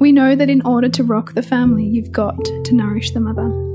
[0.00, 3.69] We know that in order to rock the family, you've got to nourish the mother.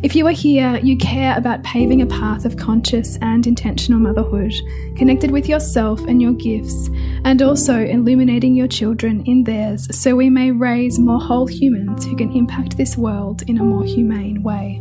[0.00, 4.54] If you are here, you care about paving a path of conscious and intentional motherhood,
[4.96, 6.88] connected with yourself and your gifts,
[7.24, 12.14] and also illuminating your children in theirs so we may raise more whole humans who
[12.14, 14.80] can impact this world in a more humane way.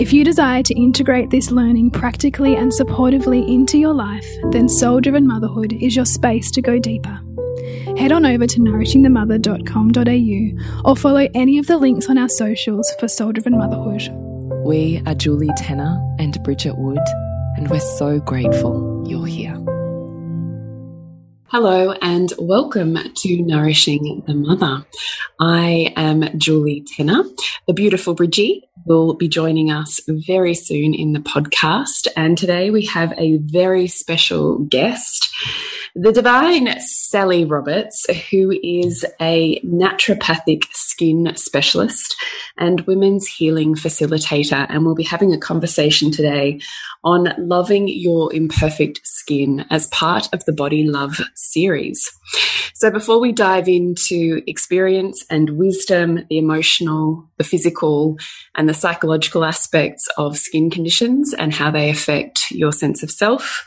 [0.00, 5.00] If you desire to integrate this learning practically and supportively into your life, then Soul
[5.00, 7.20] Driven Motherhood is your space to go deeper
[7.96, 13.08] head on over to nourishingthemother.com.au or follow any of the links on our socials for
[13.08, 14.25] Soul Driven Motherhood.
[14.66, 16.98] We are Julie Tenner and Bridget Wood,
[17.56, 19.54] and we're so grateful you're here.
[21.44, 24.84] Hello and welcome to Nourishing the Mother.
[25.38, 27.22] I am Julie Tenner.
[27.68, 32.08] The beautiful Bridgie will be joining us very soon in the podcast.
[32.16, 35.32] And today we have a very special guest
[35.98, 42.14] the divine Sallie Roberts, who is a naturopathic skin specialist
[42.58, 44.66] and women's healing facilitator.
[44.68, 46.60] And we'll be having a conversation today
[47.02, 52.06] on loving your imperfect skin as part of the Body Love series.
[52.74, 58.18] So, before we dive into experience and wisdom, the emotional, the physical,
[58.54, 63.64] and the psychological aspects of skin conditions and how they affect your sense of self,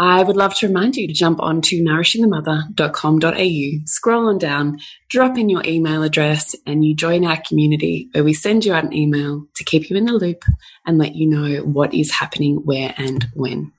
[0.00, 4.78] I would love to remind you to jump on to nourishingthemother.com.au, scroll on down,
[5.10, 8.84] drop in your email address, and you join our community where we send you out
[8.84, 10.42] an email to keep you in the loop
[10.86, 13.72] and let you know what is happening where and when.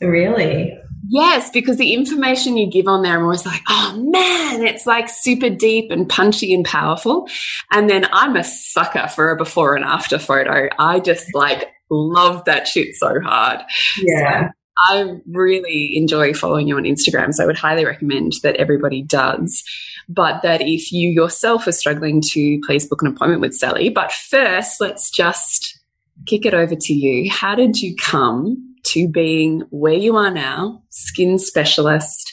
[0.00, 0.78] Really?
[1.12, 5.08] Yes, because the information you give on there, I'm always like, oh man, it's like
[5.08, 7.28] super deep and punchy and powerful.
[7.72, 10.68] And then I'm a sucker for a before and after photo.
[10.78, 13.60] I just like love that shit so hard.
[14.00, 14.50] Yeah.
[14.50, 14.52] So
[14.88, 17.34] I really enjoy following you on Instagram.
[17.34, 19.64] So I would highly recommend that everybody does.
[20.08, 23.88] But that if you yourself are struggling to please book an appointment with Sallie.
[23.88, 25.79] But first, let's just
[26.26, 27.30] kick it over to you.
[27.30, 32.32] How did you come to being where you are now, skin specialist,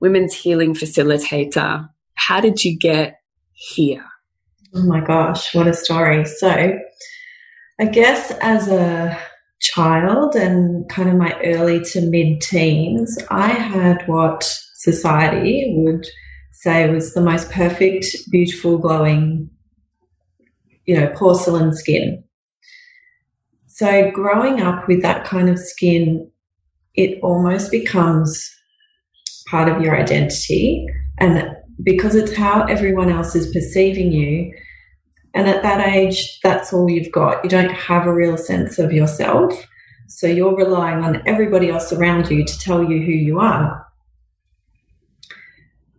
[0.00, 1.88] women's healing facilitator.
[2.14, 3.20] How did you get
[3.52, 4.04] here?
[4.74, 6.24] Oh my gosh, what a story.
[6.24, 6.78] So,
[7.80, 9.18] I guess as a
[9.60, 14.44] child and kind of my early to mid teens, I had what
[14.76, 16.06] society would
[16.52, 19.48] say was the most perfect, beautiful, glowing,
[20.84, 22.24] you know, porcelain skin.
[23.78, 26.28] So growing up with that kind of skin,
[26.96, 28.52] it almost becomes
[29.48, 30.84] part of your identity.
[31.18, 31.48] And
[31.84, 34.52] because it's how everyone else is perceiving you.
[35.32, 37.44] And at that age, that's all you've got.
[37.44, 39.54] You don't have a real sense of yourself.
[40.08, 43.86] So you're relying on everybody else around you to tell you who you are.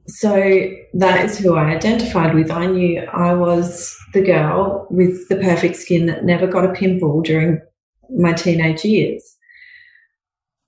[0.07, 0.33] So
[0.95, 2.51] that is who I identified with.
[2.51, 7.21] I knew I was the girl with the perfect skin that never got a pimple
[7.21, 7.61] during
[8.17, 9.37] my teenage years,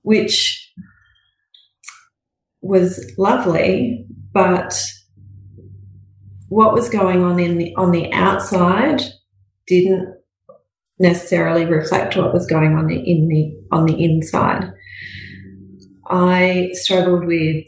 [0.04, 0.72] which
[2.62, 4.82] was lovely, but
[6.50, 9.02] what was going on in the on the outside
[9.68, 10.16] didn't
[11.00, 14.72] necessarily reflect what was going on in the on the inside.
[16.08, 17.66] I struggled with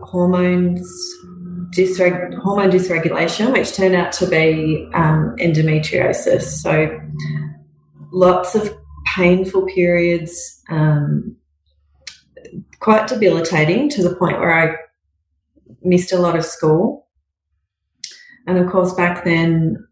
[0.00, 0.88] hormones,
[1.76, 6.42] dysreg- hormone dysregulation, which turned out to be um, endometriosis.
[6.42, 6.88] So
[8.12, 8.76] lots of
[9.14, 11.36] painful periods, um,
[12.80, 14.76] quite debilitating to the point where I
[15.82, 17.06] missed a lot of school.
[18.46, 19.86] And of course, back then,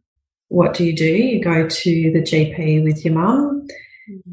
[0.49, 1.07] what do you do?
[1.07, 3.67] You go to the GP with your mum,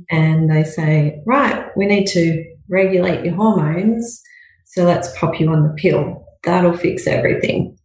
[0.10, 4.22] and they say, Right, we need to regulate your hormones,
[4.66, 6.26] so let's pop you on the pill.
[6.44, 7.78] That'll fix everything.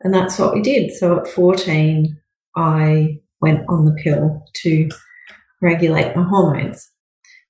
[0.00, 0.92] And that's what we did.
[0.92, 2.16] So at 14,
[2.56, 4.88] I went on the pill to
[5.60, 6.90] regulate my hormones.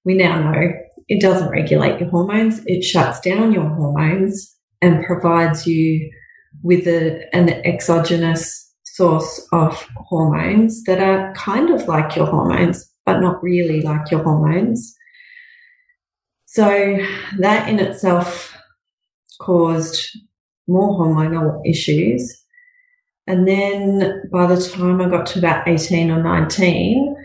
[0.05, 0.73] We now know
[1.08, 6.11] it doesn't regulate your hormones, it shuts down your hormones and provides you
[6.62, 13.20] with a, an exogenous source of hormones that are kind of like your hormones, but
[13.20, 14.94] not really like your hormones.
[16.47, 16.99] So
[17.38, 18.56] that in itself
[19.41, 20.03] caused
[20.67, 22.43] more hormonal issues.
[23.26, 27.17] And then by the time I got to about 18 or 19,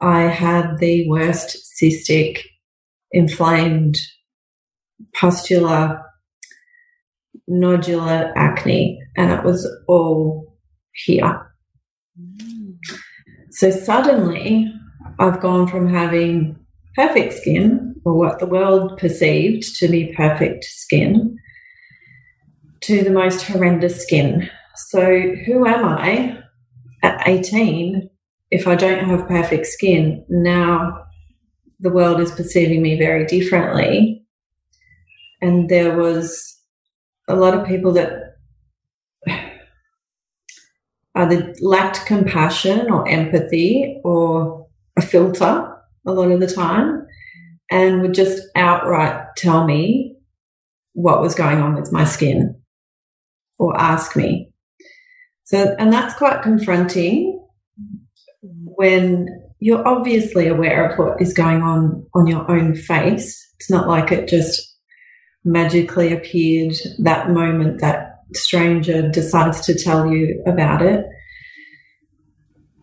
[0.00, 2.40] I had the worst cystic,
[3.10, 3.96] inflamed,
[5.14, 6.02] pustular,
[7.50, 10.56] nodular acne, and it was all
[10.92, 11.40] here.
[13.50, 14.72] So suddenly,
[15.18, 16.56] I've gone from having
[16.94, 21.36] perfect skin, or what the world perceived to be perfect skin,
[22.82, 24.48] to the most horrendous skin.
[24.76, 26.38] So, who am I
[27.02, 28.07] at 18
[28.50, 30.24] if I don't have perfect skin?
[30.28, 31.04] Now,
[31.80, 34.24] the world is perceiving me very differently.
[35.40, 36.56] And there was
[37.28, 38.36] a lot of people that
[41.14, 44.66] either lacked compassion or empathy or
[44.96, 45.74] a filter
[46.06, 47.06] a lot of the time
[47.70, 50.16] and would just outright tell me
[50.94, 52.60] what was going on with my skin
[53.58, 54.52] or ask me.
[55.44, 57.37] So, and that's quite confronting
[58.42, 59.28] when
[59.60, 63.44] you're obviously aware of what is going on on your own face.
[63.58, 64.76] It's not like it just
[65.44, 71.04] magically appeared that moment that stranger decides to tell you about it.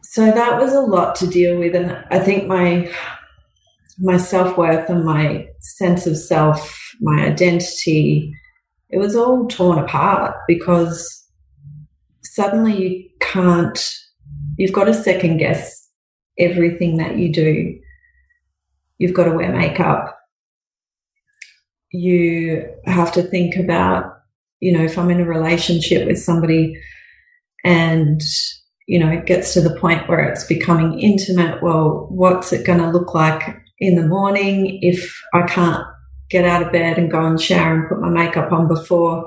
[0.03, 1.75] So that was a lot to deal with.
[1.75, 2.91] And I think my
[3.97, 8.33] my self worth and my sense of self, my identity,
[8.89, 11.25] it was all torn apart because
[12.23, 13.93] suddenly you can't,
[14.57, 15.89] you've got to second guess
[16.37, 17.77] everything that you do.
[18.97, 20.17] You've got to wear makeup.
[21.91, 24.11] You have to think about,
[24.59, 26.81] you know, if I'm in a relationship with somebody
[27.63, 28.21] and
[28.87, 31.61] you know, it gets to the point where it's becoming intimate.
[31.63, 35.83] Well, what's it going to look like in the morning if I can't
[36.29, 39.25] get out of bed and go and shower and put my makeup on before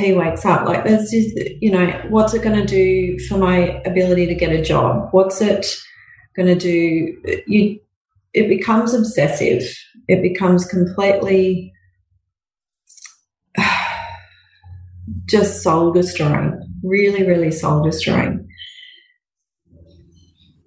[0.00, 0.66] he wakes up.
[0.66, 4.52] Like there's just, you know, what's it going to do for my ability to get
[4.52, 5.08] a job?
[5.12, 5.66] What's it
[6.36, 7.42] going to do?
[7.46, 7.78] You,
[8.34, 9.62] it becomes obsessive.
[10.08, 11.72] It becomes completely
[15.26, 16.60] just soul destroying.
[16.82, 18.48] Really, really soul destroying.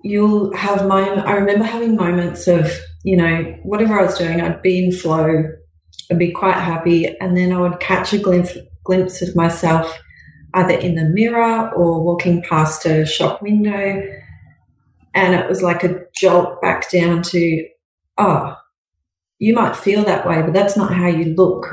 [0.03, 1.23] You'll have moments.
[1.25, 2.71] I remember having moments of
[3.03, 5.43] you know, whatever I was doing, I'd be in flow,
[6.09, 9.99] I'd be quite happy, and then I would catch a glimpse, glimpse of myself
[10.55, 14.01] either in the mirror or walking past a shop window.
[15.15, 17.67] And it was like a jolt back down to,
[18.17, 18.55] oh,
[19.39, 21.67] you might feel that way, but that's not how you look.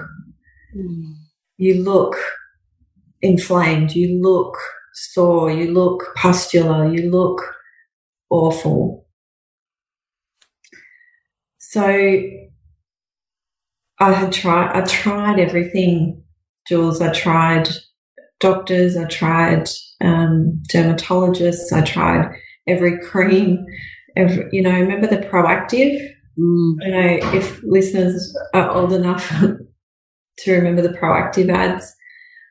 [0.77, 1.15] Mm.
[1.57, 2.17] You look
[3.23, 4.57] inflamed, you look
[4.95, 7.43] sore, you look pustular, you look
[8.31, 9.07] awful.
[11.59, 11.83] So
[13.99, 16.20] I had tried, I tried everything,
[16.71, 17.01] Jules.
[17.01, 17.69] I tried
[18.39, 19.69] doctors, I tried
[20.01, 22.31] um, dermatologists, I tried
[22.69, 23.67] every cream.
[24.17, 26.01] Every, you know, remember the Proactiv?
[26.39, 26.77] Mm.
[26.81, 29.29] You know, if listeners are old enough
[30.39, 31.93] to remember the Proactiv ads,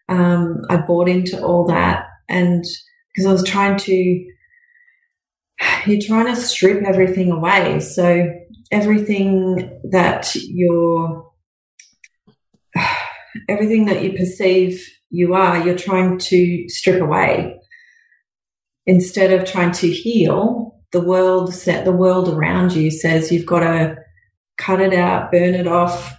[0.10, 2.66] um, I bought into all that, and
[3.14, 3.94] because I was trying to,
[5.86, 7.80] you're trying to strip everything away.
[7.80, 8.28] So
[8.70, 11.29] everything that you're
[13.50, 17.60] everything that you perceive you are you're trying to strip away.
[18.86, 23.60] Instead of trying to heal the world set the world around you says you've got
[23.60, 23.96] to
[24.58, 26.16] cut it out burn it off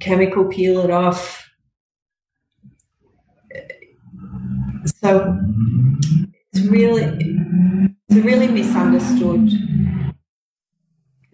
[0.00, 1.48] chemical peel it off.
[5.02, 5.38] So
[6.52, 7.02] it's really
[8.08, 9.50] it's a really misunderstood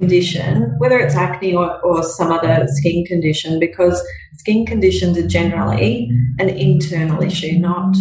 [0.00, 4.02] condition, whether it's acne or, or some other skin condition, because
[4.38, 7.94] skin conditions are generally an internal issue, not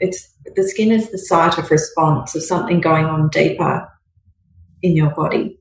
[0.00, 3.86] it's the skin is the site of response of something going on deeper
[4.82, 5.58] in your body.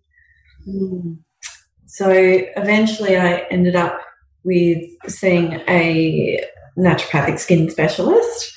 [0.68, 1.20] Mm.
[1.86, 4.00] So eventually I ended up
[4.46, 6.42] with seeing a
[6.78, 8.54] naturopathic skin specialist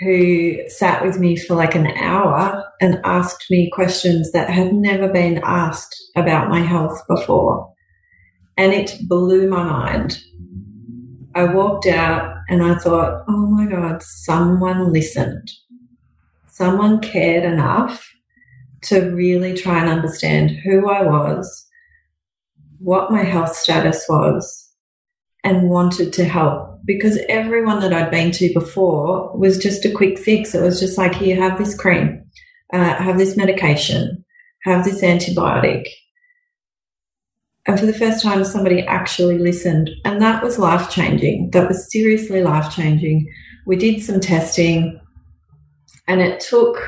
[0.00, 5.08] who sat with me for like an hour and asked me questions that had never
[5.08, 7.72] been asked about my health before.
[8.56, 10.22] And it blew my mind.
[11.34, 15.50] I walked out and I thought, oh my God, someone listened.
[16.48, 18.12] Someone cared enough
[18.82, 21.66] to really try and understand who I was,
[22.78, 24.72] what my health status was,
[25.44, 30.18] and wanted to help because everyone that I'd been to before was just a quick
[30.18, 30.54] fix.
[30.54, 32.24] It was just like, here, have this cream,
[32.72, 34.24] uh, have this medication,
[34.64, 35.86] have this antibiotic.
[37.66, 39.90] And for the first time, somebody actually listened.
[40.06, 41.50] And that was life changing.
[41.50, 43.30] That was seriously life changing.
[43.66, 44.98] We did some testing,
[46.06, 46.78] and it took,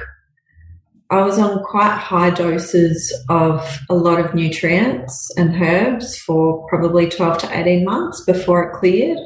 [1.10, 7.10] I was on quite high doses of a lot of nutrients and herbs for probably
[7.10, 9.18] 12 to 18 months before it cleared.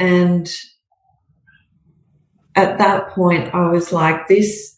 [0.00, 0.50] And
[2.56, 4.74] at that point, I was like, this,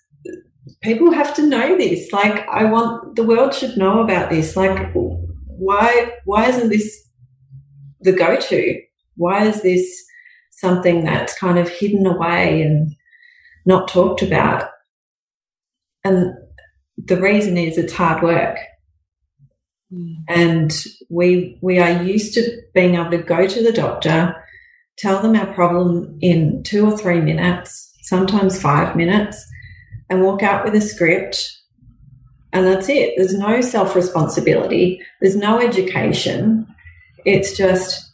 [0.83, 2.13] people have to know this.
[2.13, 4.57] Like, I want, the world should know about this.
[4.57, 4.93] Like,
[5.47, 7.09] why, why isn't this
[8.01, 8.83] the go to?
[9.17, 10.05] Why is this
[10.51, 12.93] something that's kind of hidden away and
[13.65, 14.71] not talked about?
[16.03, 16.35] And
[16.97, 18.59] the reason is it's hard work.
[19.93, 20.17] Mm.
[20.29, 24.35] And we, we are used to being able to go to the doctor,
[24.97, 29.45] tell them our problem in two or three minutes, sometimes five minutes,
[30.11, 31.59] and walk out with a script.
[32.53, 33.15] And that's it.
[33.17, 36.67] There's no self responsibility, there's no education.
[37.25, 38.13] It's just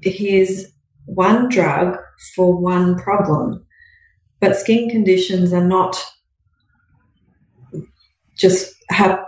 [0.00, 0.66] here's
[1.06, 1.96] one drug
[2.34, 3.64] for one problem.
[4.40, 6.02] But skin conditions are not
[8.36, 8.74] just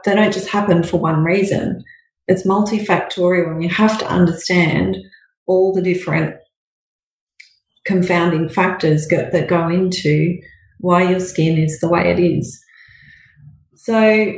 [0.04, 1.84] they don't just happen for one reason.
[2.28, 4.96] It's multifactorial and you have to understand
[5.46, 6.36] all the different
[7.86, 10.38] confounding factors go, that go into
[10.80, 12.60] why your skin is the way it is.
[13.74, 14.32] So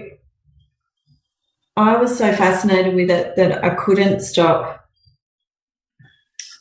[1.76, 4.84] I was so fascinated with it that I couldn't stop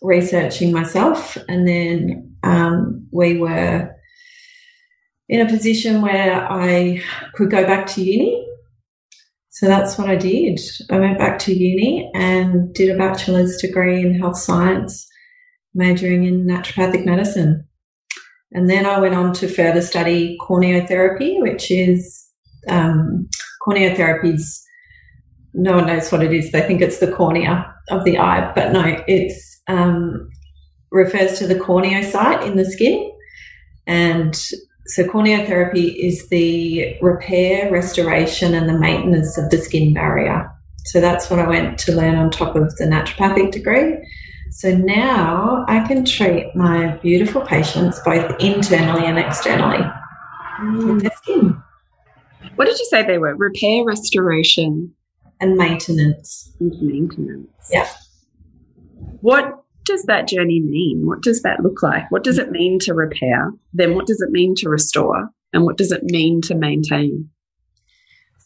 [0.01, 1.37] researching myself.
[1.47, 3.93] And then um, we were
[5.27, 7.03] in a position where I
[7.33, 8.47] could go back to uni.
[9.49, 10.59] So that's what I did.
[10.89, 15.07] I went back to uni and did a bachelor's degree in health science
[15.77, 17.65] majoring in naturopathic medicine.
[18.51, 22.25] And then I went on to further study corneotherapy, which is
[22.67, 23.29] um,
[23.65, 24.63] corneotherapy's
[25.53, 26.51] no one knows what it is.
[26.51, 30.29] They think it's the cornea of the eye, but no, it's um,
[30.91, 33.11] refers to the corneocyte in the skin.
[33.87, 34.35] And
[34.85, 40.49] so corneotherapy is the repair, restoration, and the maintenance of the skin barrier.
[40.85, 43.95] So that's what I went to learn on top of the naturopathic degree.
[44.57, 49.85] So now I can treat my beautiful patients both internally and externally
[50.59, 50.93] mm.
[50.93, 51.61] with their skin.
[52.55, 53.35] What did you say they were?
[53.35, 54.95] Repair, restoration,
[55.39, 56.51] and maintenance.
[56.59, 57.69] And maintenance.
[57.71, 57.87] Yeah.
[59.21, 61.05] What does that journey mean?
[61.05, 62.09] What does that look like?
[62.09, 63.51] What does it mean to repair?
[63.73, 65.29] Then what does it mean to restore?
[65.53, 67.29] And what does it mean to maintain?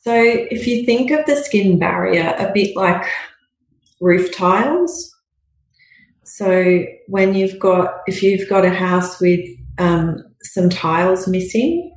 [0.01, 3.05] So if you think of the skin barrier a bit like
[4.01, 5.15] roof tiles,
[6.35, 9.45] so when you've got, if you've got a house with
[9.77, 11.93] um, some tiles missing,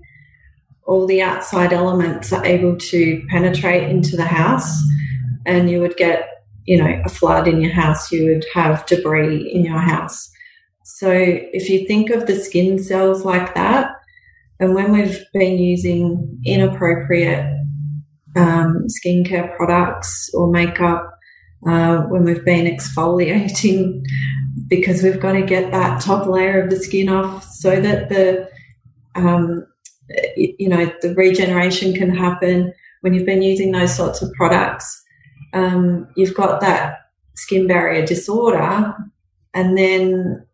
[0.87, 4.77] all the outside elements are able to penetrate into the house,
[5.47, 6.29] and you would get,
[6.65, 8.11] you know, a flood in your house.
[8.11, 10.29] You would have debris in your house.
[10.83, 13.93] So if you think of the skin cells like that,
[14.59, 17.47] and when we've been using inappropriate
[18.37, 21.14] um, skincare products or makeup
[21.67, 24.03] uh, when we've been exfoliating
[24.69, 28.49] because we've got to get that top layer of the skin off so that the
[29.15, 29.67] um,
[30.37, 32.73] you know the regeneration can happen.
[33.01, 35.05] When you've been using those sorts of products
[35.55, 38.95] um, you've got that skin barrier disorder
[39.55, 40.45] and then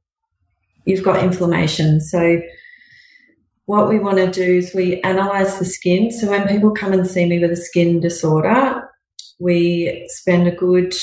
[0.85, 2.01] you've got inflammation.
[2.01, 2.41] So
[3.65, 6.11] what we want to do is we analyze the skin.
[6.11, 8.80] So when people come and see me with a skin disorder
[9.41, 10.95] we spend a good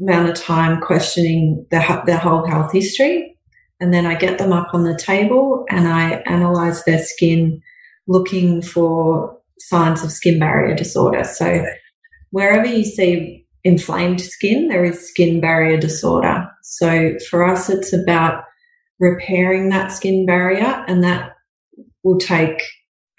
[0.00, 3.36] amount of time questioning their, their whole health history.
[3.80, 7.62] And then I get them up on the table and I analyze their skin
[8.08, 11.24] looking for signs of skin barrier disorder.
[11.24, 11.64] So
[12.30, 16.48] wherever you see inflamed skin, there is skin barrier disorder.
[16.62, 18.44] So for us, it's about
[18.98, 21.32] repairing that skin barrier and that
[22.02, 22.60] will take,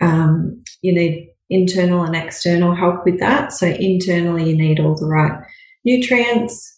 [0.02, 3.54] um, you need internal and external help with that.
[3.54, 5.42] So internally, you need all the right
[5.84, 6.76] nutrients.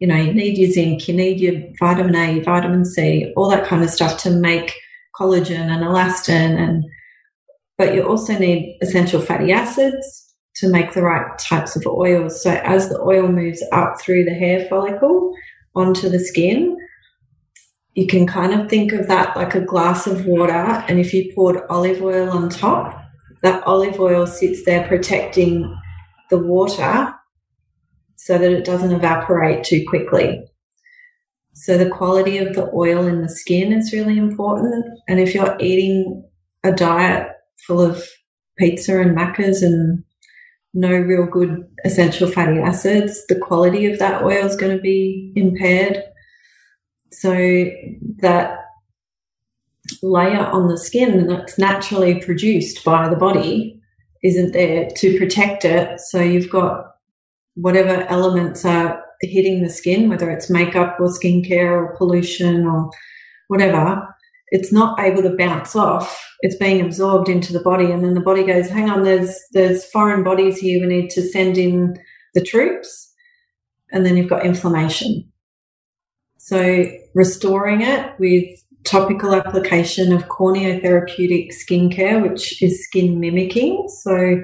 [0.00, 3.66] You know, you need your zinc, you need your vitamin A, vitamin C, all that
[3.66, 4.74] kind of stuff to make
[5.18, 6.84] collagen and elastin and
[7.76, 12.40] but you also need essential fatty acids to make the right types of oils.
[12.40, 15.34] So as the oil moves up through the hair follicle
[15.74, 16.76] onto the skin,
[17.94, 20.52] you can kind of think of that like a glass of water.
[20.52, 23.03] And if you poured olive oil on top,
[23.44, 25.78] that olive oil sits there protecting
[26.30, 27.14] the water
[28.16, 30.42] so that it doesn't evaporate too quickly.
[31.52, 34.86] So the quality of the oil in the skin is really important.
[35.06, 36.24] And if you're eating
[36.64, 37.28] a diet
[37.66, 38.02] full of
[38.56, 40.02] pizza and Maccas and
[40.72, 45.34] no real good essential fatty acids, the quality of that oil is going to be
[45.36, 46.02] impaired.
[47.12, 47.30] So
[48.20, 48.63] that
[50.02, 53.80] layer on the skin that's naturally produced by the body
[54.22, 56.00] isn't there to protect it.
[56.00, 56.86] So you've got
[57.54, 62.90] whatever elements are hitting the skin, whether it's makeup or skincare or pollution or
[63.48, 64.06] whatever,
[64.48, 66.20] it's not able to bounce off.
[66.40, 69.84] It's being absorbed into the body, and then the body goes, "Hang on, there's there's
[69.86, 70.80] foreign bodies here.
[70.80, 71.94] We need to send in
[72.34, 73.12] the troops,"
[73.92, 75.24] and then you've got inflammation.
[76.38, 78.44] So restoring it with
[78.84, 83.88] topical application of corneotherapeutic skincare, which is skin mimicking.
[84.02, 84.42] So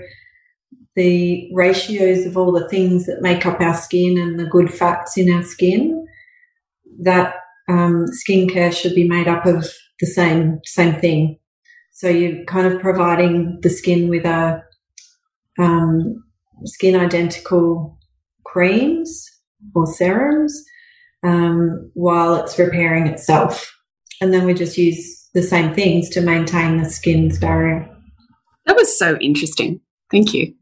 [0.97, 5.17] the ratios of all the things that make up our skin and the good fats
[5.17, 6.07] in our skin,
[7.01, 7.35] that
[7.69, 9.69] um, skincare should be made up of
[10.01, 11.39] the same same thing.
[11.93, 14.63] So you're kind of providing the skin with a
[15.59, 16.25] um,
[16.65, 17.99] skin identical
[18.45, 19.31] creams
[19.75, 20.65] or serums
[21.23, 23.71] um, while it's repairing itself,
[24.21, 27.89] and then we just use the same things to maintain the skin's barrier.
[28.67, 29.81] That was so interesting.
[30.11, 30.55] Thank you.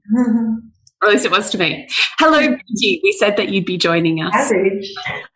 [1.00, 1.88] Or at least it was to me.
[2.18, 3.00] Hello, Bridgie.
[3.02, 4.52] We said that you'd be joining us.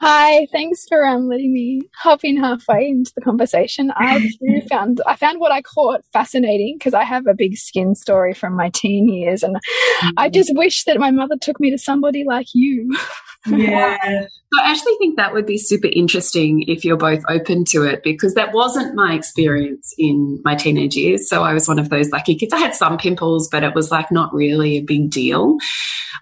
[0.01, 3.93] Hi, thanks for um, letting me hop in halfway into the conversation.
[3.95, 4.29] I
[4.69, 8.57] found I found what I caught fascinating because I have a big skin story from
[8.57, 9.61] my teen years, and mm
[10.01, 10.25] -hmm.
[10.25, 12.97] I just wish that my mother took me to somebody like you.
[13.47, 13.97] Yeah.
[14.03, 18.03] so I actually think that would be super interesting if you're both open to it
[18.03, 21.29] because that wasn't my experience in my teenage years.
[21.29, 22.53] So I was one of those lucky kids.
[22.53, 25.57] I had some pimples, but it was like not really a big deal.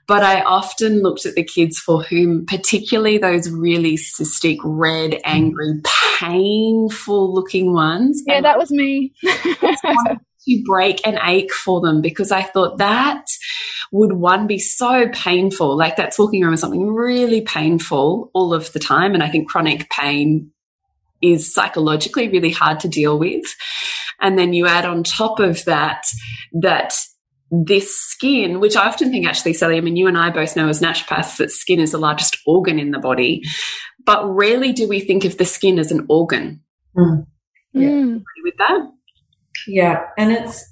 [0.06, 5.80] But I often looked at the kids for whom, particularly those really cystic, red, angry,
[6.18, 8.22] painful looking ones.
[8.26, 9.12] Yeah, that was me.
[10.46, 13.24] to break and ache for them because I thought that
[13.92, 15.76] would one be so painful.
[15.76, 19.14] Like that's walking around with something really painful all of the time.
[19.14, 20.50] And I think chronic pain
[21.22, 23.44] is psychologically really hard to deal with.
[24.20, 26.04] And then you add on top of that,
[26.60, 26.94] that
[27.50, 30.68] this skin, which I often think actually, Sallie, I mean, you and I both know
[30.68, 33.42] as naturopaths that skin is the largest organ in the body,
[34.04, 36.62] but rarely do we think of the skin as an organ.
[36.96, 37.26] Mm.
[37.72, 37.88] Yeah.
[37.88, 38.22] Mm.
[38.44, 38.90] With that?
[39.66, 40.06] Yeah.
[40.18, 40.64] And it's,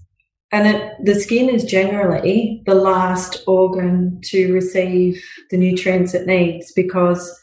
[0.51, 6.73] and it, the skin is generally the last organ to receive the nutrients it needs
[6.73, 7.39] because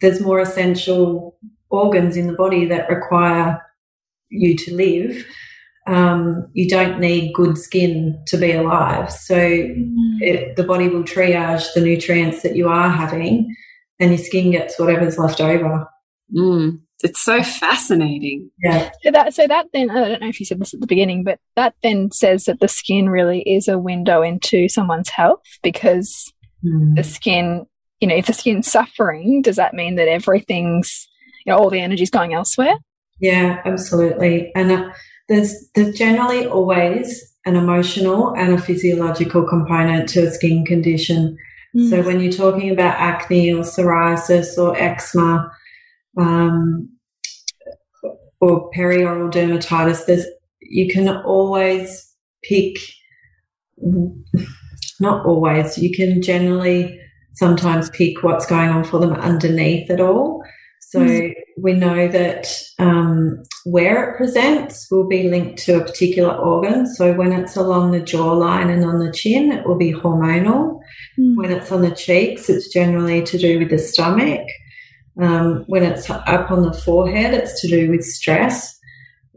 [0.00, 1.36] there's more essential
[1.70, 3.62] organs in the body that require
[4.28, 5.26] you to live.
[5.86, 9.10] Um, you don't need good skin to be alive.
[9.10, 10.20] So mm.
[10.20, 13.56] it, the body will triage the nutrients that you are having,
[13.98, 15.88] and your skin gets whatever's left over.
[16.36, 16.80] Mm.
[17.02, 18.50] It's so fascinating.
[18.62, 18.90] Yeah.
[19.02, 21.22] So that so that then I don't know if you said this at the beginning,
[21.22, 26.32] but that then says that the skin really is a window into someone's health because
[26.64, 26.96] mm.
[26.96, 27.66] the skin,
[28.00, 31.08] you know, if the skin's suffering, does that mean that everything's,
[31.46, 32.74] you know, all the energy's going elsewhere?
[33.20, 34.52] Yeah, absolutely.
[34.56, 34.90] And uh,
[35.28, 41.36] there's there's generally always an emotional and a physiological component to a skin condition.
[41.76, 41.90] Mm.
[41.90, 45.50] So when you're talking about acne or psoriasis or eczema,
[46.18, 46.88] um,
[48.40, 50.26] or perioral dermatitis, there's
[50.60, 52.76] you can always pick.
[55.00, 55.78] Not always.
[55.78, 57.00] You can generally
[57.34, 60.42] sometimes pick what's going on for them underneath it all.
[60.80, 61.34] So mm.
[61.58, 66.86] we know that um, where it presents will be linked to a particular organ.
[66.86, 70.80] So when it's along the jawline and on the chin, it will be hormonal.
[71.18, 71.36] Mm.
[71.36, 74.48] When it's on the cheeks, it's generally to do with the stomach.
[75.20, 78.78] Um, when it's up on the forehead, it's to do with stress.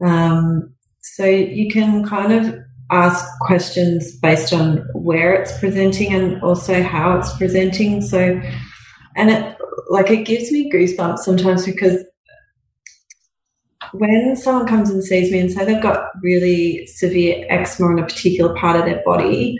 [0.04, 2.56] Um, so you can kind of
[2.92, 8.02] ask questions based on where it's presenting and also how it's presenting.
[8.02, 8.42] So,
[9.16, 9.58] and it
[9.90, 12.04] like it gives me goosebumps sometimes because
[13.94, 18.04] when someone comes and sees me and say they've got really severe eczema on a
[18.04, 19.58] particular part of their body,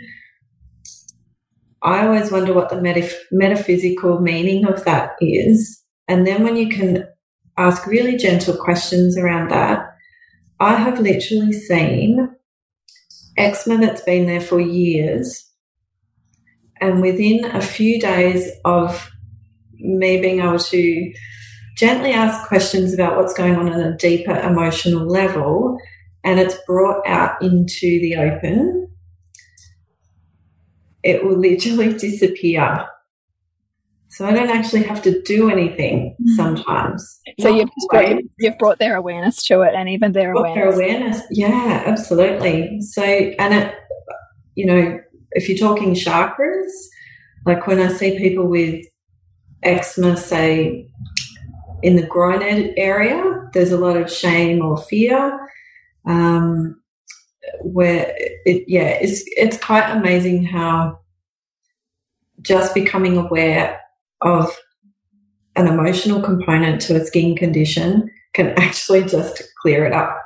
[1.82, 5.81] I always wonder what the metaph metaphysical meaning of that is.
[6.12, 7.08] And then when you can
[7.56, 9.96] ask really gentle questions around that,
[10.60, 12.28] I have literally seen
[13.38, 15.50] eczema that's been there for years.
[16.82, 19.10] And within a few days of
[19.72, 21.14] me being able to
[21.78, 25.78] gently ask questions about what's going on at a deeper emotional level,
[26.24, 28.86] and it's brought out into the open,
[31.02, 32.86] it will literally disappear.
[34.12, 36.36] So I don't actually have to do anything mm.
[36.36, 37.20] sometimes.
[37.40, 40.54] So you've brought, you've brought their awareness to it, and even their awareness.
[40.54, 42.82] Their awareness, yeah, absolutely.
[42.82, 43.74] So and it,
[44.54, 46.70] you know, if you're talking chakras,
[47.46, 48.84] like when I see people with
[49.62, 50.86] eczema, say
[51.82, 52.42] in the groin
[52.76, 55.48] area, there's a lot of shame or fear.
[56.04, 56.82] Um,
[57.62, 60.98] where it, yeah, it's it's quite amazing how
[62.42, 63.81] just becoming aware
[64.24, 64.54] of
[65.56, 70.16] an emotional component to a skin condition can actually just clear it up.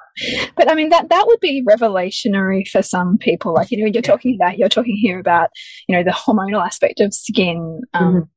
[0.56, 3.52] But I mean that that would be revelationary for some people.
[3.52, 5.50] Like you know, you're talking about you're talking here about
[5.88, 7.82] you know the hormonal aspect of skin.
[7.92, 8.28] Um, mm -hmm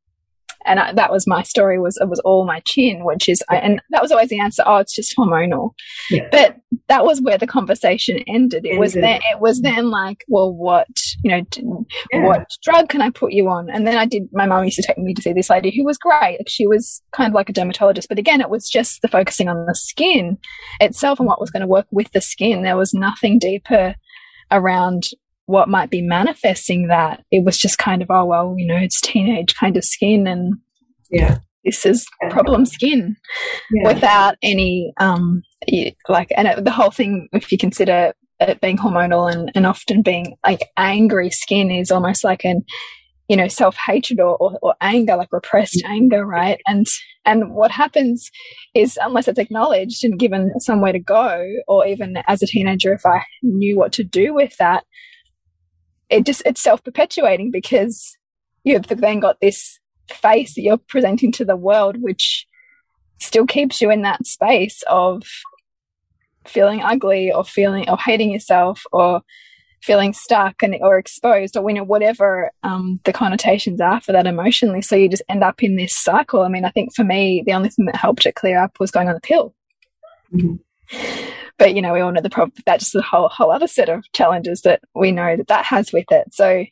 [0.66, 3.58] and I, that was my story was it was all my chin which is I,
[3.58, 5.72] and that was always the answer oh it's just hormonal
[6.10, 6.28] yeah.
[6.32, 6.58] but
[6.90, 8.80] that was where the conversation ended it ended.
[8.80, 10.88] was then it was then like well what
[11.24, 12.26] you know yeah.
[12.26, 14.84] what drug can i put you on and then i did my mom used to
[14.84, 17.50] take me to see this lady who was great like she was kind of like
[17.50, 20.38] a dermatologist but again it was just the focusing on the skin
[20.82, 23.96] itself and what was going to work with the skin there was nothing deeper
[24.52, 25.10] around
[25.50, 27.24] what might be manifesting that.
[27.32, 30.54] It was just kind of, oh, well, you know, it's teenage kind of skin and
[31.10, 33.16] yeah, this is problem skin
[33.72, 33.88] yeah.
[33.88, 35.42] without any, um,
[36.08, 40.02] like, and it, the whole thing, if you consider it being hormonal and, and often
[40.02, 42.64] being like angry skin is almost like an,
[43.28, 46.60] you know, self hatred or, or, or, anger, like repressed anger, right?
[46.68, 46.88] And
[47.26, 48.32] and what happens
[48.74, 53.06] is unless it's acknowledged and given somewhere to go, or even as a teenager, if
[53.06, 54.84] I knew what to do with that,
[56.10, 58.18] it just it's self-perpetuating because
[58.64, 62.48] you've then got this face that you're presenting to the world which
[63.20, 65.24] still keeps you in that space of
[66.50, 69.22] feeling ugly or feeling or hating yourself or
[69.82, 74.28] feeling stuck and or exposed or you know whatever um, the connotations are for that
[74.28, 74.82] emotionally.
[74.82, 76.42] So you just end up in this cycle.
[76.42, 78.92] I mean i think for me the only thing that helped it clear up was
[78.92, 79.54] going on the pill.
[80.34, 80.60] Mm -hmm
[81.60, 83.90] but you know we all know the problem that's just a whole whole other set
[83.90, 86.34] of challenges that we know that that has with it.
[86.34, 86.66] So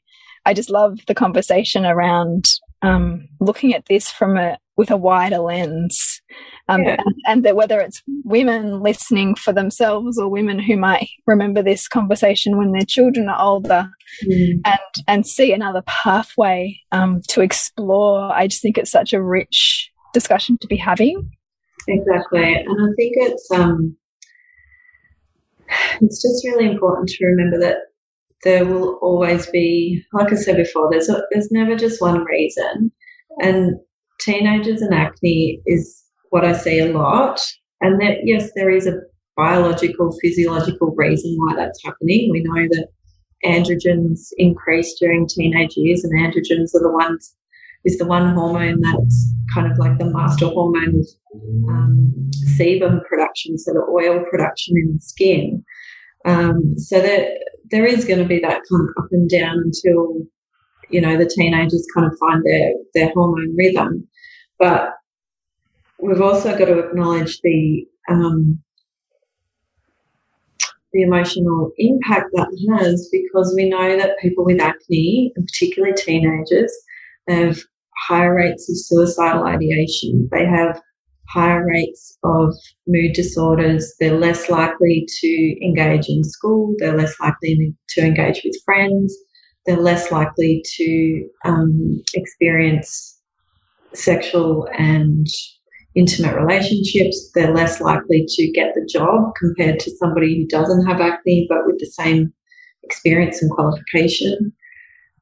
[0.46, 2.46] i just love the conversation around
[2.82, 6.22] um, looking at this from a with a wider lens
[6.70, 6.98] um, yeah.
[7.06, 11.88] and, and, that whether it's women listening for themselves or women who might remember this
[11.88, 13.90] conversation when their children are older
[14.24, 14.60] mm.
[14.66, 19.92] and and see another pathway um, to explore i just think it's such a rich
[20.14, 21.30] discussion to be having
[21.88, 23.96] exactly and i think it's um
[26.02, 27.78] it's just really important to remember that
[28.44, 32.92] there will always be, like I said before, there's a, there's never just one reason,
[33.42, 33.76] and
[34.20, 37.40] teenagers and acne is what I see a lot.
[37.82, 39.00] And that yes, there is a
[39.36, 42.30] biological, physiological reason why that's happening.
[42.32, 42.88] We know that
[43.46, 47.36] androgens increase during teenage years, and androgens are the ones
[47.86, 51.08] is the one hormone that's kind of like the master hormone of
[51.70, 55.64] um, sebum production, so the oil production in the skin.
[56.26, 57.30] Um, so that
[57.72, 60.26] there is going to be that kind of up and down until
[60.90, 64.08] you know the teenagers kind of find their their hormone rhythm.
[64.60, 64.94] But
[66.00, 68.60] we've also got to acknowledge the um,
[70.94, 72.48] the emotional impact that
[72.80, 76.72] has because we know that people with acne, and particularly teenagers,
[77.28, 77.60] have
[78.08, 80.30] higher rates of suicidal ideation.
[80.32, 80.82] They have
[81.30, 82.54] higher rates of
[82.88, 83.94] mood disorders.
[84.00, 86.74] They're less likely to engage in school.
[86.78, 89.16] They're less likely to engage with friends.
[89.68, 93.20] They're less likely to um, experience
[93.94, 95.28] sexual and
[95.94, 97.32] intimate relationships.
[97.36, 101.66] They're less likely to get the job compared to somebody who doesn't have acne but
[101.66, 102.34] with the same
[102.84, 104.54] experience and qualification.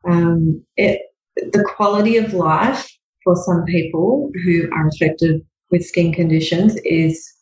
[0.08, 1.02] Um, it,
[1.36, 2.88] the quality of life
[3.24, 7.34] for some people who are affected with skin conditions is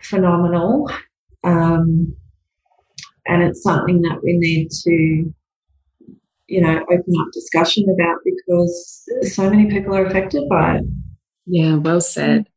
[0.00, 0.90] phenomenal.
[1.44, 2.14] Um,
[3.26, 5.34] and it's something that we need to,
[6.48, 10.84] you know, open up discussion about because so many people are affected by it.
[11.46, 12.48] Yeah, well said.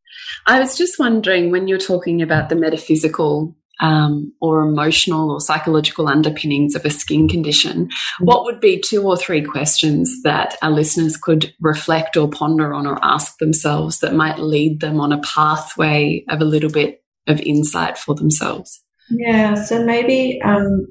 [0.46, 6.08] I was just wondering when you're talking about the metaphysical um, or emotional or psychological
[6.08, 8.26] underpinnings of a skin condition, mm-hmm.
[8.26, 12.86] what would be two or three questions that our listeners could reflect or ponder on
[12.86, 17.42] or ask themselves that might lead them on a pathway of a little bit of
[17.42, 18.82] insight for themselves?
[19.10, 20.88] Yeah, so maybe, um,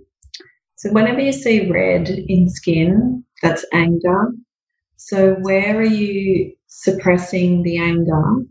[0.80, 4.32] so whenever you see red in skin, that's anger.
[4.96, 8.46] So where are you suppressing the anger?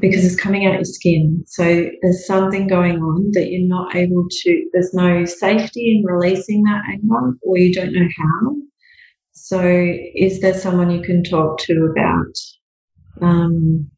[0.00, 1.44] because it's coming out your skin.
[1.46, 1.62] So
[2.02, 6.82] there's something going on that you're not able to, there's no safety in releasing that
[6.88, 8.56] anger or you don't know how.
[9.30, 9.60] So,
[10.16, 12.34] is there someone you can talk to about,
[13.20, 13.88] um,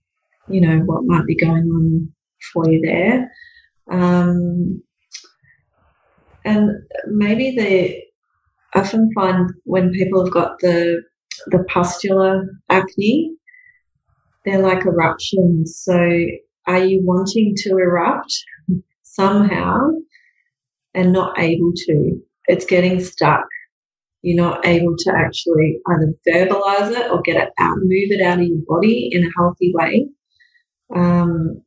[0.48, 2.12] you know, what might be going on
[2.52, 3.32] for you there?
[3.90, 4.82] Um,
[6.44, 6.70] and
[7.06, 8.04] maybe they
[8.74, 11.02] often find when people have got the
[11.48, 13.34] the pustular acne,
[14.44, 15.80] they're like eruptions.
[15.82, 16.26] So,
[16.66, 18.32] are you wanting to erupt
[19.02, 19.90] somehow
[20.94, 22.20] and not able to?
[22.46, 23.46] It's getting stuck.
[24.22, 28.38] You're not able to actually either verbalize it or get it out, move it out
[28.38, 30.08] of your body in a healthy way.
[30.94, 31.62] Um,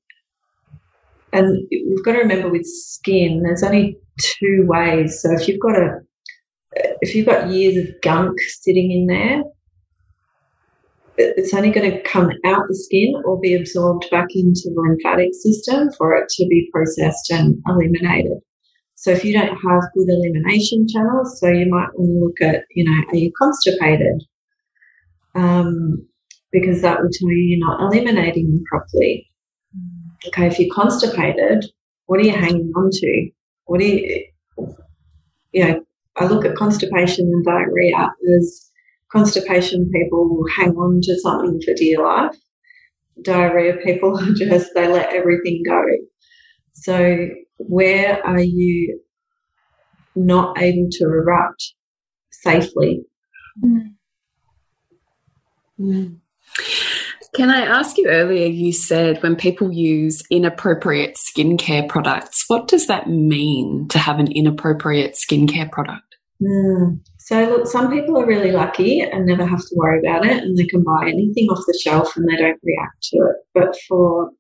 [1.34, 5.22] and we've got to remember with skin, there's only two ways.
[5.22, 6.00] So if you've got a
[7.02, 9.44] if you've got years of gunk sitting in there,
[11.18, 15.30] it's only going to come out the skin or be absorbed back into the lymphatic
[15.34, 18.38] system for it to be processed and eliminated.
[18.96, 22.66] So if you don't have good elimination channels, so you might want to look at,
[22.72, 24.24] you know, are you constipated?
[25.36, 26.08] Um,
[26.52, 29.27] because that will tell you you're not eliminating them properly.
[30.26, 31.66] Okay, if you're constipated,
[32.08, 33.30] what are you hanging on to?
[33.66, 34.26] What do you,
[35.52, 38.72] you know, I look at constipation and diarrhea as
[39.12, 42.36] constipation people hang on to something for dear life.
[43.22, 45.84] Diarrhea people just, they let everything go.
[46.74, 47.28] So
[47.58, 49.00] where are you
[50.16, 51.74] not able to erupt
[52.32, 53.04] safely?
[53.64, 53.94] Mm.
[55.80, 56.18] Mm.
[57.38, 58.48] Can I ask you earlier?
[58.48, 64.32] You said when people use inappropriate skincare products, what does that mean to have an
[64.32, 66.16] inappropriate skincare product?
[66.42, 67.00] Mm.
[67.20, 70.58] So, look, some people are really lucky and never have to worry about it, and
[70.58, 73.36] they can buy anything off the shelf and they don't react to it.
[73.54, 74.32] But for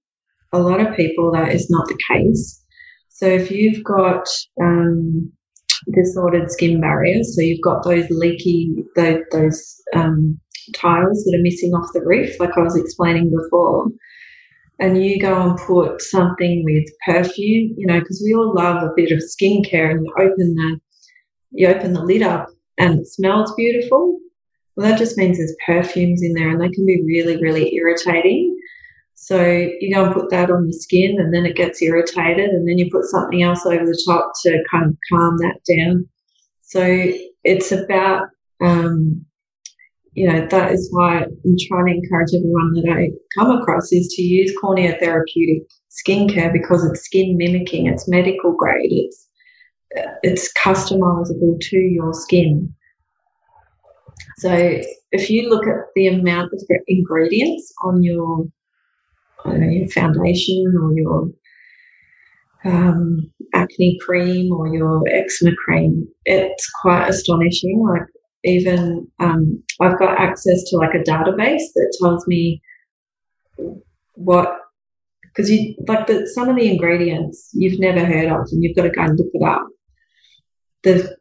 [0.51, 2.63] a lot of people, that is not the case.
[3.09, 4.27] So, if you've got
[4.59, 5.31] um,
[5.93, 10.39] disordered skin barrier, so you've got those leaky, those, those um,
[10.73, 13.87] tiles that are missing off the roof, like I was explaining before,
[14.79, 18.93] and you go and put something with perfume, you know, because we all love a
[18.95, 20.79] bit of skincare, and you open the
[21.51, 24.19] you open the lid up and it smells beautiful.
[24.75, 28.55] Well, that just means there's perfumes in there, and they can be really, really irritating.
[29.15, 32.67] So you go and put that on the skin, and then it gets irritated, and
[32.67, 36.07] then you put something else over the top to kind of calm that down.
[36.61, 37.11] So
[37.43, 38.27] it's about
[38.61, 39.25] um,
[40.17, 44.07] you know, that is why I'm trying to encourage everyone that I come across is
[44.15, 49.27] to use corneotherapeutic skincare because it's skin mimicking, it's medical grade, it's
[50.23, 52.73] it's customizable to your skin.
[54.39, 54.79] So
[55.11, 58.47] if you look at the amount of ingredients on your,
[59.45, 61.29] know, your foundation or your
[62.65, 67.87] um, acne cream or your eczema cream, it's quite astonishing.
[67.87, 68.07] Like
[68.43, 72.61] even um, I've got access to like a database that tells me
[74.13, 74.53] what
[75.23, 78.83] because you like the, some of the ingredients you've never heard of and you've got
[78.83, 79.67] to go and look it up.
[80.83, 81.17] The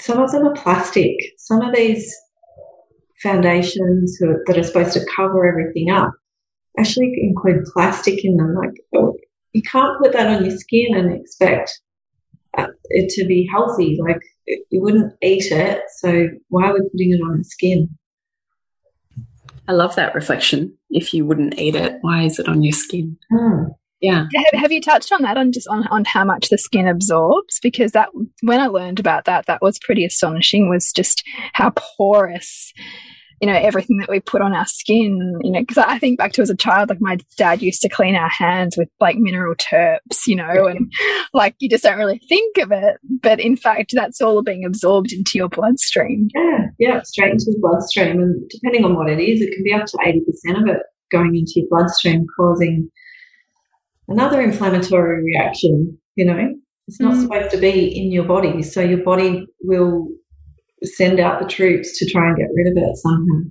[0.00, 1.14] some of them are plastic.
[1.38, 2.14] Some of these
[3.22, 6.12] foundations that are supposed to cover everything up
[6.78, 8.54] actually include plastic in them.
[8.54, 9.16] Like oh,
[9.52, 11.80] you can't put that on your skin and expect
[12.56, 13.98] it to be healthy.
[14.00, 17.88] Like you wouldn't eat it, so why are we putting it on the skin?
[19.68, 20.76] I love that reflection.
[20.90, 23.16] If you wouldn't eat it, why is it on your skin?
[23.30, 23.64] Hmm.
[24.00, 24.26] Yeah.
[24.34, 27.60] Have, have, you touched on that on just on, on how much the skin absorbs?
[27.62, 28.08] Because that
[28.42, 30.68] when I learned about that, that was pretty astonishing.
[30.68, 32.72] Was just how porous
[33.42, 36.32] you know everything that we put on our skin you know because i think back
[36.32, 39.54] to as a child like my dad used to clean our hands with like mineral
[39.56, 40.90] turps you know and
[41.34, 42.96] like you just don't really think of it.
[43.22, 46.28] But in fact that's all being absorbed into your bloodstream.
[46.34, 46.66] Yeah.
[46.78, 48.20] Yeah straight into the bloodstream.
[48.20, 51.36] And depending on what it is it can be up to 80% of it going
[51.36, 52.90] into your bloodstream causing
[54.08, 56.54] another inflammatory reaction you know?
[56.88, 57.22] It's not mm.
[57.22, 58.60] supposed to be in your body.
[58.62, 60.08] So your body will
[60.84, 63.50] send out the troops to try and get rid of it somehow.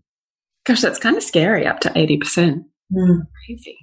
[0.65, 2.63] Gosh, that's kind of scary, up to 80%.
[2.93, 3.27] Mm.
[3.45, 3.77] Crazy.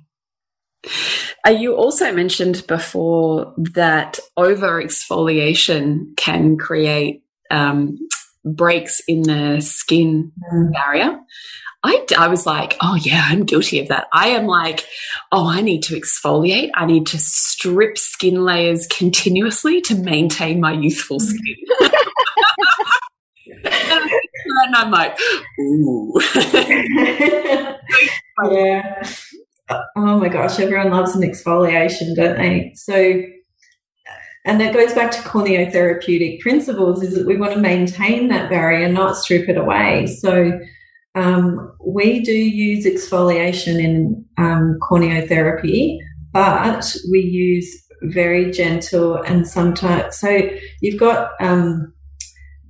[1.47, 7.99] Uh, you also mentioned before that over exfoliation can create um,
[8.45, 10.73] breaks in the skin mm.
[10.73, 11.19] barrier.
[11.85, 14.09] I, I was like, oh, yeah, I'm guilty of that.
[14.13, 14.85] I am like,
[15.31, 16.71] oh, I need to exfoliate.
[16.75, 21.57] I need to strip skin layers continuously to maintain my youthful skin.
[23.65, 25.19] and I'm like,
[25.61, 26.15] ooh.
[28.51, 29.03] yeah.
[29.97, 32.73] Oh my gosh, everyone loves an exfoliation, don't they?
[32.75, 33.23] So
[34.45, 38.89] and that goes back to corneotherapeutic principles is that we want to maintain that barrier,
[38.89, 40.07] not strip it away.
[40.07, 40.59] So
[41.15, 45.99] um, we do use exfoliation in um, corneotherapy,
[46.33, 50.49] but we use very gentle and sometimes so
[50.81, 51.93] you've got um,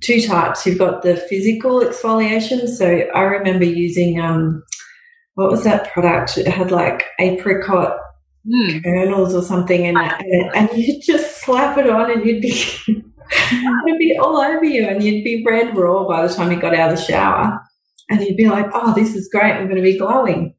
[0.01, 0.65] two types.
[0.65, 2.67] You've got the physical exfoliation.
[2.67, 4.63] So I remember using um,
[5.35, 6.37] what was that product?
[6.37, 7.97] It had like apricot
[8.45, 8.83] mm.
[8.83, 12.49] kernels or something in it, and you'd just slap it on, and you'd be
[12.87, 16.75] it'd be all over you, and you'd be red raw by the time you got
[16.75, 17.59] out of the shower,
[18.09, 19.53] and you'd be like, "Oh, this is great!
[19.53, 20.55] I'm going to be glowing."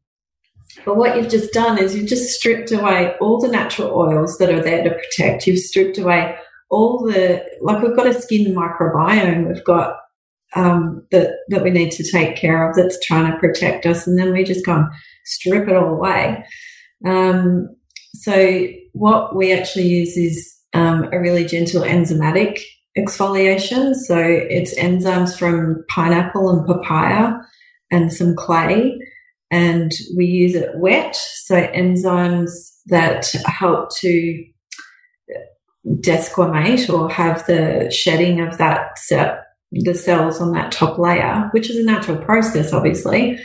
[0.84, 4.50] But what you've just done is you've just stripped away all the natural oils that
[4.50, 5.46] are there to protect.
[5.46, 6.36] You've stripped away
[6.70, 9.48] all the like we've got a skin microbiome.
[9.48, 9.96] We've got
[10.54, 14.18] um, that that we need to take care of that's trying to protect us, and
[14.18, 14.86] then we just go and
[15.24, 16.44] strip it all away.
[17.04, 17.68] Um,
[18.14, 22.60] so what we actually use is um, a really gentle enzymatic
[22.98, 23.94] exfoliation.
[23.94, 27.34] So it's enzymes from pineapple and papaya
[27.90, 28.98] and some clay,
[29.50, 31.16] and we use it wet.
[31.16, 32.50] So enzymes
[32.86, 34.44] that help to
[35.86, 41.70] desquamate or have the shedding of that set the cells on that top layer, which
[41.70, 43.38] is a natural process, obviously.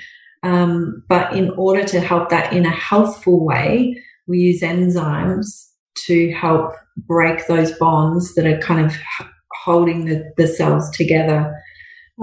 [0.44, 5.46] Um, but in order to help that in a healthful way, we use enzymes
[6.08, 8.96] to help break those bonds that are kind of
[9.64, 11.54] holding the, the cells together.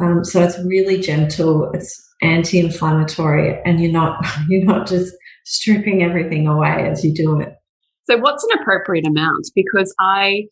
[0.00, 1.70] Um, so it's really gentle.
[1.72, 7.54] It's anti-inflammatory, and you're not you're not just stripping everything away as you do it.
[8.04, 9.50] So, what's an appropriate amount?
[9.54, 10.44] Because I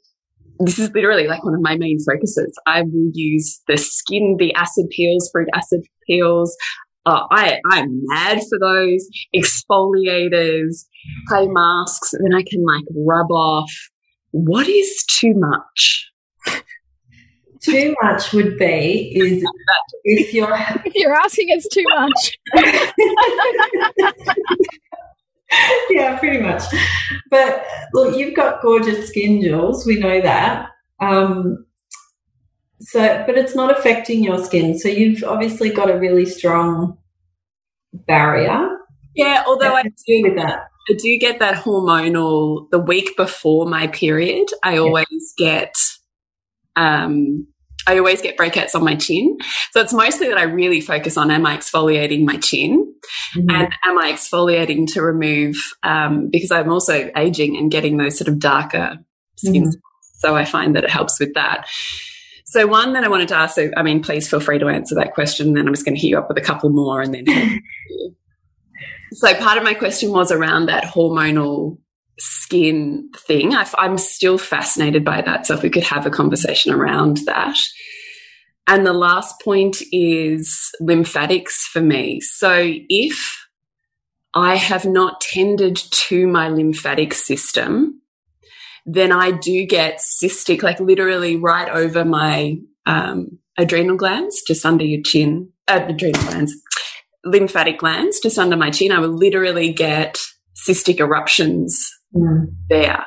[0.60, 2.52] this is literally like one of my main focuses.
[2.66, 6.54] I will use the skin, the acid peels, fruit acid peels.
[7.06, 10.84] Uh, I, I'm mad for those exfoliators,
[11.28, 13.72] clay masks, and then I can like rub off.
[14.32, 16.10] What is too much?
[17.62, 19.44] too much would be is
[20.04, 22.38] if you're if you're asking it's too much
[25.90, 26.62] yeah, pretty much.
[27.30, 29.86] But look, you've got gorgeous skin, Jules.
[29.86, 30.70] We know that.
[31.00, 31.66] Um,
[32.80, 34.78] so, but it's not affecting your skin.
[34.78, 36.98] So you've obviously got a really strong
[37.92, 38.78] barrier.
[39.14, 40.62] Yeah, although I do with that.
[40.88, 44.48] I do get that hormonal the week before my period.
[44.62, 45.74] I always get
[46.76, 47.46] um
[47.86, 49.38] I always get breakouts on my chin.
[49.72, 52.94] So it's mostly that I really focus on am I exfoliating my chin
[53.36, 53.50] mm-hmm.
[53.50, 58.28] and am I exfoliating to remove, um, because I'm also aging and getting those sort
[58.28, 58.98] of darker
[59.36, 59.64] skin.
[59.64, 59.78] Mm-hmm.
[60.18, 61.66] So I find that it helps with that.
[62.44, 64.96] So one that I wanted to ask, so I mean, please feel free to answer
[64.96, 65.54] that question.
[65.54, 67.24] Then I'm just going to hit you up with a couple more and then.
[69.12, 71.78] so part of my question was around that hormonal
[72.20, 73.54] skin thing.
[73.54, 75.46] I, am still fascinated by that.
[75.46, 77.56] So if we could have a conversation around that.
[78.66, 82.20] And the last point is lymphatics for me.
[82.20, 83.46] So if
[84.34, 88.02] I have not tended to my lymphatic system,
[88.86, 94.84] then I do get cystic, like literally right over my um, adrenal glands, just under
[94.84, 96.54] your chin, uh, adrenal glands,
[97.24, 98.92] lymphatic glands, just under my chin.
[98.92, 100.20] I will literally get
[100.54, 102.46] cystic eruptions mm.
[102.68, 103.04] there,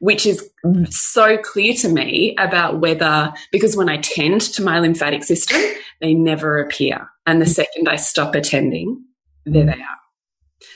[0.00, 0.50] which is
[0.90, 5.60] so clear to me about whether, because when I tend to my lymphatic system,
[6.00, 7.08] they never appear.
[7.26, 9.04] And the second I stop attending,
[9.44, 9.98] there they are.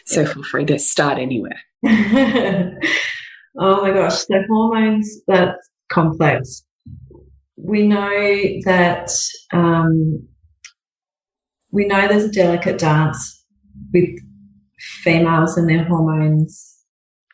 [0.07, 1.61] So feel free to start anywhere.
[1.87, 2.81] oh
[3.83, 6.65] my gosh, the hormones, that's complex.
[7.57, 8.11] We know
[8.65, 9.11] that
[9.53, 10.27] um,
[11.71, 13.45] we know there's a delicate dance
[13.93, 14.11] with
[15.03, 16.72] females and their hormones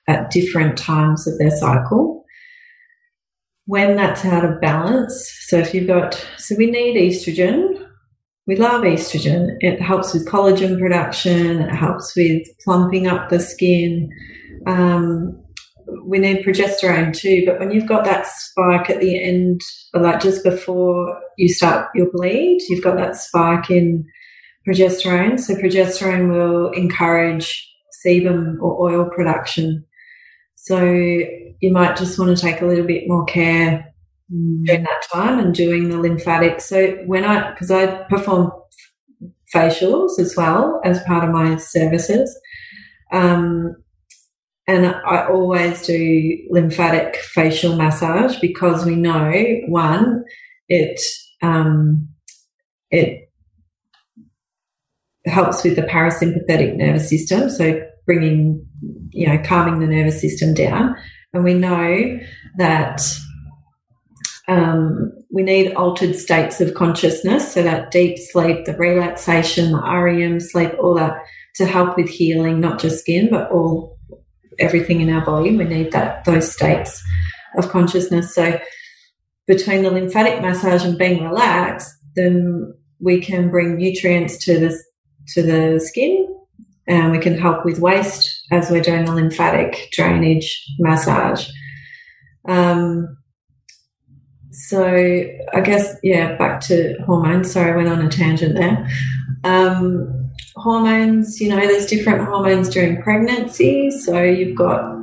[0.09, 2.25] at different times of their cycle.
[3.67, 7.85] When that's out of balance, so if you've got, so we need estrogen.
[8.47, 9.57] We love estrogen.
[9.61, 11.61] It helps with collagen production.
[11.61, 14.11] It helps with plumping up the skin.
[14.67, 15.39] Um,
[16.05, 19.61] we need progesterone too, but when you've got that spike at the end,
[19.93, 24.07] like just before you start your bleed, you've got that spike in
[24.67, 25.39] progesterone.
[25.39, 27.71] So progesterone will encourage
[28.07, 29.85] sebum or oil production.
[30.69, 33.93] So you might just want to take a little bit more care
[34.33, 34.65] mm.
[34.65, 36.61] during that time and doing the lymphatic.
[36.61, 38.53] So when I, because I perform
[39.55, 42.39] facials as well as part of my services,
[43.13, 43.75] um,
[44.67, 49.33] and I always do lymphatic facial massage because we know
[49.67, 50.25] one,
[50.69, 51.01] it
[51.41, 52.09] um,
[52.91, 53.31] it
[55.25, 57.49] helps with the parasympathetic nervous system.
[57.49, 58.67] So bringing,
[59.11, 60.97] you know, calming the nervous system down.
[61.33, 62.19] And we know
[62.57, 63.03] that
[64.49, 70.41] um, we need altered states of consciousness, so that deep sleep, the relaxation, the REM
[70.41, 71.19] sleep, all that
[71.57, 73.99] to help with healing, not just skin, but all
[74.59, 75.57] everything in our body.
[75.57, 77.03] We need that those states
[77.57, 78.35] of consciousness.
[78.35, 78.59] So
[79.47, 84.83] between the lymphatic massage and being relaxed, then we can bring nutrients to the
[85.35, 86.28] to the skin,
[86.89, 91.49] and we can help with waste as we're doing the lymphatic drainage massage.
[92.49, 93.17] Um,
[94.51, 94.85] so
[95.53, 97.53] I guess yeah, back to hormones.
[97.53, 98.89] Sorry, I went on a tangent there.
[99.45, 103.91] Um, hormones, you know, there's different hormones during pregnancy.
[103.91, 104.97] So you've got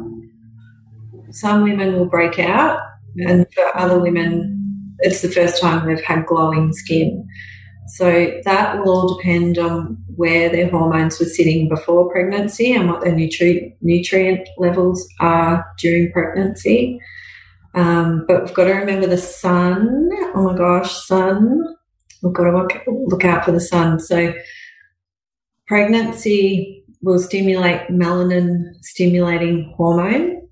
[1.31, 2.79] some women will break out,
[3.17, 7.27] and for other women, it's the first time they've had glowing skin.
[7.87, 13.01] So that will all depend on where their hormones were sitting before pregnancy and what
[13.01, 16.99] their nutri- nutrient levels are during pregnancy.
[17.75, 20.09] Um, but we've got to remember the sun.
[20.33, 21.75] Oh my gosh, sun.
[22.23, 23.99] We've got to look, look out for the sun.
[23.99, 24.33] So
[25.67, 30.47] pregnancy will stimulate melanin stimulating hormone.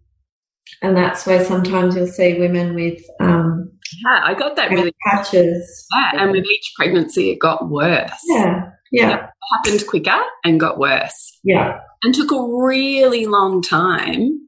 [0.82, 3.63] And that's where sometimes you'll see women with um,
[4.06, 5.88] yeah, I got that really patches.
[5.94, 8.12] Yeah, and with each pregnancy, it got worse.
[8.26, 11.40] Yeah, yeah, it happened quicker and got worse.
[11.44, 14.48] Yeah, and took a really long time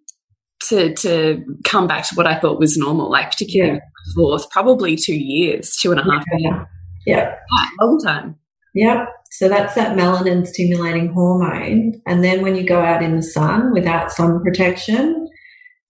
[0.69, 4.13] to to come back to what I thought was normal, like particularly yeah.
[4.15, 6.37] fourth, probably two years, two and a half yeah.
[6.37, 6.67] years.
[7.05, 7.35] Yeah,
[7.79, 8.35] long time.
[8.73, 9.07] Yep.
[9.31, 12.01] So that's that melanin stimulating hormone.
[12.05, 15.29] And then when you go out in the sun without sun protection,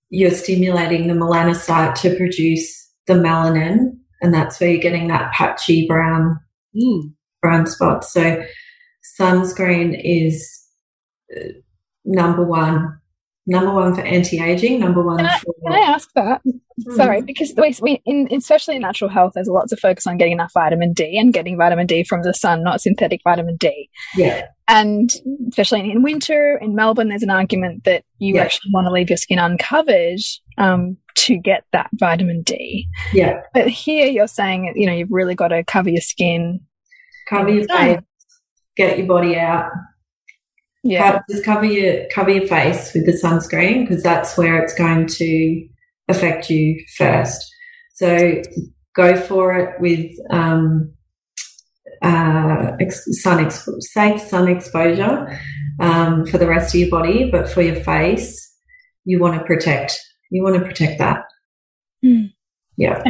[0.10, 3.98] you're stimulating the melanocyte to produce the melanin.
[4.22, 6.40] And that's where you're getting that patchy brown,
[6.76, 7.14] mm.
[7.42, 8.04] brown spot.
[8.06, 8.44] So
[9.20, 10.64] sunscreen is
[11.36, 11.50] uh,
[12.06, 13.00] number one
[13.48, 16.96] number one for anti-aging number one can I, for can I ask that mm.
[16.96, 20.52] sorry because we, in, especially in natural health there's lots of focus on getting enough
[20.54, 25.12] vitamin d and getting vitamin d from the sun not synthetic vitamin d yeah and
[25.50, 28.42] especially in winter in melbourne there's an argument that you yeah.
[28.42, 30.20] actually want to leave your skin uncovered
[30.58, 35.36] um, to get that vitamin d yeah but here you're saying you know you've really
[35.36, 36.60] got to cover your skin
[37.30, 38.00] cover your face
[38.76, 39.72] get your body out
[40.86, 41.20] yeah.
[41.28, 45.68] just cover your cover your face with the sunscreen because that's where it's going to
[46.08, 47.44] affect you first.
[47.94, 48.42] So
[48.96, 50.94] go for it with um,
[52.02, 55.40] uh, sun ex safe sun exposure
[55.80, 58.54] um, for the rest of your body, but for your face,
[59.06, 60.00] you want to protect.
[60.30, 61.26] You want to protect that.
[62.04, 62.32] Mm.
[62.78, 63.04] Yeah.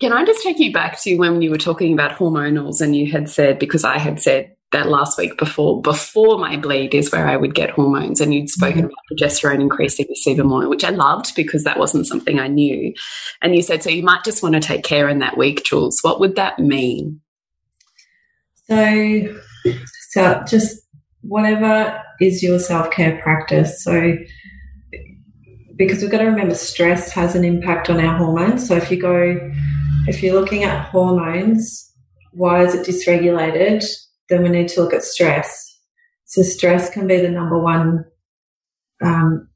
[0.00, 3.10] Can I just take you back to when you were talking about hormonals and you
[3.10, 7.28] had said, because I had said that last week before before my bleed is where
[7.28, 8.92] I would get hormones and you'd spoken mm -hmm.
[8.92, 12.92] about progesterone increasing with sebum oil which I loved because that wasn't something I knew
[13.40, 16.00] and you said so you might just want to take care in that week Jules
[16.02, 17.20] what would that mean
[18.68, 18.80] so
[20.12, 20.70] so just
[21.34, 23.94] whatever is your self-care practice so
[25.76, 29.00] because we've got to remember stress has an impact on our hormones so if you
[29.00, 29.38] go
[30.06, 31.92] if you're looking at hormones
[32.32, 33.84] why is it dysregulated
[34.28, 35.78] then we need to look at stress.
[36.24, 38.04] So stress can be the number one,
[39.02, 39.48] um,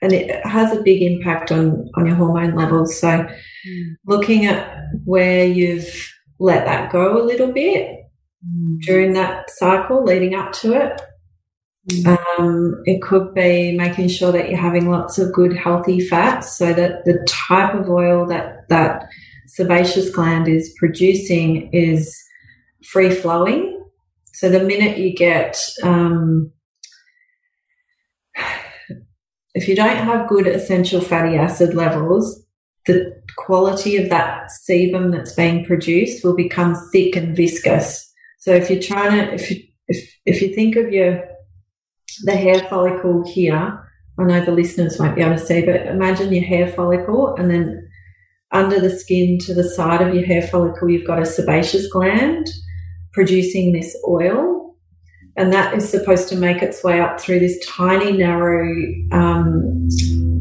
[0.00, 2.98] and it has a big impact on on your hormone levels.
[2.98, 3.94] So mm.
[4.06, 7.88] looking at where you've let that go a little bit
[8.46, 8.80] mm.
[8.82, 11.00] during that cycle leading up to it.
[11.90, 12.18] Mm.
[12.38, 16.72] Um, it could be making sure that you're having lots of good healthy fats so
[16.72, 19.08] that the type of oil that that
[19.48, 22.16] sebaceous gland is producing is
[22.84, 23.84] free flowing.
[24.32, 26.52] So the minute you get, um,
[29.54, 32.44] if you don't have good essential fatty acid levels,
[32.86, 38.10] the quality of that sebum that's being produced will become thick and viscous.
[38.38, 41.24] So if you're trying to, if you, if, if you think of your,
[42.22, 43.78] the hair follicle here,
[44.18, 47.50] I know the listeners won't be able to see, but imagine your hair follicle and
[47.50, 47.88] then
[48.52, 52.46] under the skin to the side of your hair follicle, you've got a sebaceous gland
[53.12, 54.76] producing this oil.
[55.36, 58.70] And that is supposed to make its way up through this tiny, narrow
[59.12, 59.88] um,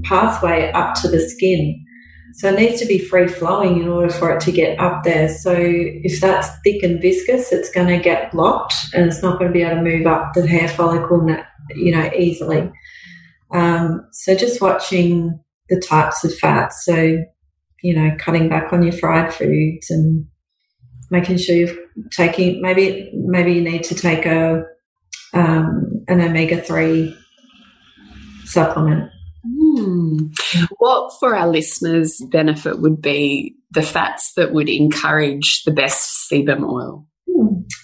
[0.03, 1.85] pathway up to the skin.
[2.33, 5.29] So it needs to be free flowing in order for it to get up there.
[5.29, 9.51] So if that's thick and viscous, it's going to get blocked and it's not going
[9.51, 11.21] to be able to move up the hair follicle,
[11.75, 12.69] you know, easily.
[13.53, 16.85] Um, so just watching the types of fats.
[16.85, 17.17] So,
[17.81, 20.25] you know, cutting back on your fried foods and
[21.09, 21.75] making sure you're
[22.11, 24.63] taking maybe maybe you need to take a
[25.33, 27.15] um, an omega three
[28.45, 29.09] supplement.
[29.45, 30.33] Mm.
[30.77, 36.69] What, for our listeners' benefit, would be the fats that would encourage the best sebum
[36.69, 37.07] oil?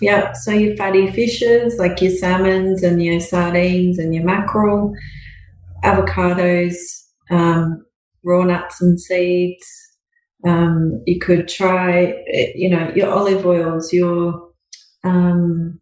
[0.02, 4.94] Yeah, so your fatty fishes like your salmons and your sardines and your mackerel,
[5.84, 6.76] avocados,
[7.30, 7.86] um,
[8.24, 9.66] raw nuts and seeds.
[10.46, 12.24] Um, you could try,
[12.56, 14.50] you know, your olive oils, your,
[15.04, 15.80] um,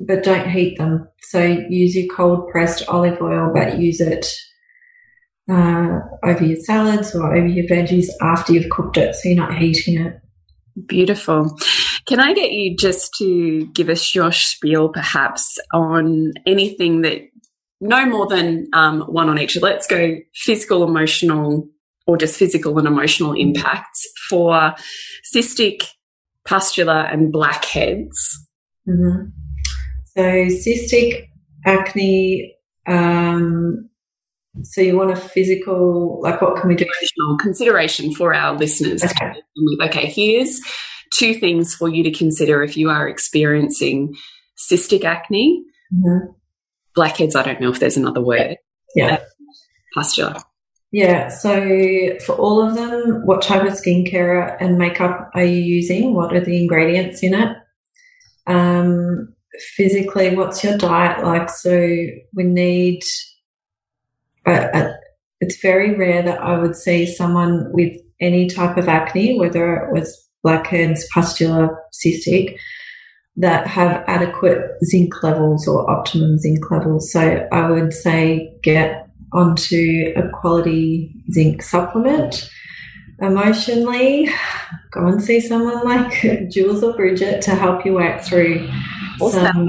[0.00, 1.08] but don't heat them.
[1.22, 4.26] So use your cold pressed olive oil, but use it
[5.50, 9.56] uh, over your salads or over your veggies after you've cooked it, so you're not
[9.56, 10.20] heating it.
[10.86, 11.58] Beautiful.
[12.08, 17.20] Can I get you just to give us your spiel, perhaps, on anything that
[17.82, 19.60] no more than um, one on each?
[19.60, 21.68] Let's go physical, emotional,
[22.06, 24.74] or just physical and emotional impacts for
[25.34, 25.82] cystic,
[26.46, 28.18] pustular, and blackheads.
[28.88, 29.32] Mm -hmm.
[30.16, 30.22] So,
[30.64, 31.28] cystic
[31.66, 32.54] acne,
[32.86, 33.90] um,
[34.62, 36.86] so you want a physical, like what can we do?
[37.42, 39.04] Consideration for our listeners.
[39.04, 39.32] Okay.
[39.82, 40.60] okay, here's
[41.10, 44.14] two things for you to consider if you are experiencing
[44.56, 46.34] cystic acne, mm -hmm.
[46.94, 47.36] blackheads.
[47.36, 48.56] I don't know if there's another word.
[48.94, 49.18] Yeah.
[49.94, 50.42] Pustular.
[50.90, 51.28] Yeah.
[51.28, 51.50] So
[52.24, 56.14] for all of them, what type of skincare and makeup are you using?
[56.14, 57.56] What are the ingredients in it?
[58.46, 59.34] Um,
[59.76, 61.50] physically, what's your diet like?
[61.50, 61.70] So
[62.36, 63.02] we need
[65.40, 69.92] it's very rare that I would see someone with any type of acne, whether it
[69.92, 72.56] was blackheads, pustular, cystic,
[73.36, 77.12] that have adequate zinc levels or optimum zinc levels.
[77.12, 82.50] So I would say get onto a quality zinc supplement.
[83.20, 84.28] Emotionally,
[84.92, 88.68] go and see someone like Jules or Bridget to help you work through
[89.20, 89.46] awesome.
[89.46, 89.68] some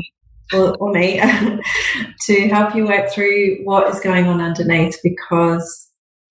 [0.53, 1.19] or, or me
[2.21, 5.89] to help you work through what is going on underneath because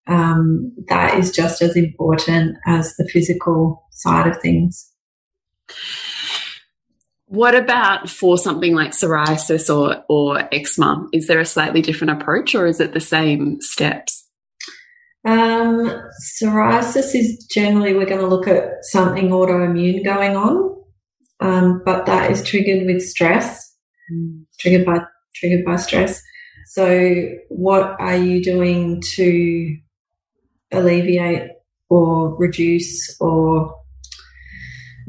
[0.08, 4.92] um, that is just as important as the physical side of things.
[7.26, 11.06] What about for something like psoriasis or, or eczema?
[11.12, 14.26] Is there a slightly different approach or is it the same steps?
[15.26, 15.90] Um,
[16.40, 20.82] psoriasis is generally we're going to look at something autoimmune going on,
[21.40, 23.68] um, but that is triggered with stress
[24.58, 25.00] triggered by
[25.34, 26.22] triggered by stress.
[26.66, 29.76] So, what are you doing to
[30.72, 31.50] alleviate
[31.88, 33.74] or reduce or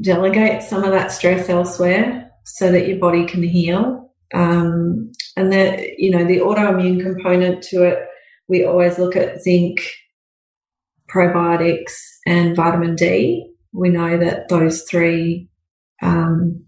[0.00, 4.12] delegate some of that stress elsewhere so that your body can heal?
[4.32, 7.98] Um, and that you know the autoimmune component to it,
[8.48, 9.80] we always look at zinc,
[11.12, 11.92] probiotics,
[12.26, 13.46] and vitamin D.
[13.72, 15.48] We know that those three
[16.02, 16.64] um,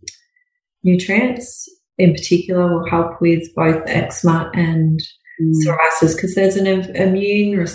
[0.83, 1.68] nutrients
[1.99, 5.01] in particular will help with both eczema and
[5.41, 5.55] mm.
[5.55, 7.66] psoriasis because there's an immune,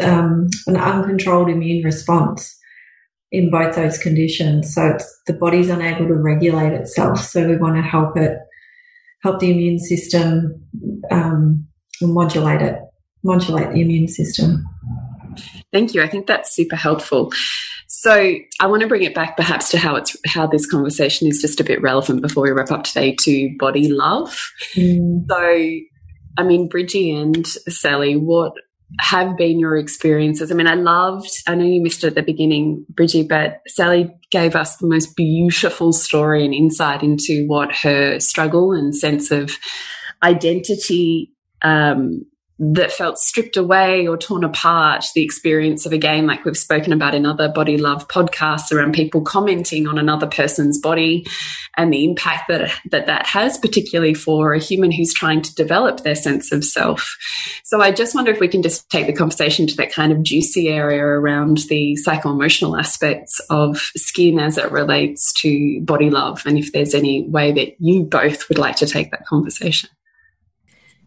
[0.00, 2.56] um, an uncontrolled immune response
[3.32, 4.74] in both those conditions.
[4.74, 4.96] So
[5.26, 7.20] the body's unable to regulate itself.
[7.20, 8.38] So we want to help it,
[9.22, 10.62] help the immune system
[11.10, 11.66] um,
[12.00, 12.78] modulate it,
[13.22, 14.64] modulate the immune system.
[15.72, 16.02] Thank you.
[16.02, 17.32] I think that's super helpful.
[17.88, 21.40] So I want to bring it back perhaps to how it's how this conversation is
[21.40, 24.38] just a bit relevant before we wrap up today to body love.
[24.74, 25.26] Mm.
[25.28, 25.86] So
[26.38, 28.52] I mean, Bridgie and Sallie, what
[29.00, 30.50] have been your experiences?
[30.50, 34.14] I mean, I loved, I know you missed it at the beginning, Bridgie, but Sallie
[34.30, 39.58] gave us the most beautiful story and insight into what her struggle and sense of
[40.22, 41.32] identity
[41.62, 42.24] um,
[42.58, 46.90] that felt stripped away or torn apart the experience of a game like we've spoken
[46.90, 51.26] about in other body love podcasts around people commenting on another person's body
[51.76, 56.00] and the impact that that, that has particularly for a human who's trying to develop
[56.00, 57.16] their sense of self.
[57.62, 60.22] So i just wonder if we can just take the conversation to that kind of
[60.22, 66.56] juicy area around the psycho-emotional aspects of skin as it relates to body love and
[66.56, 69.90] if there's any way that you both would like to take that conversation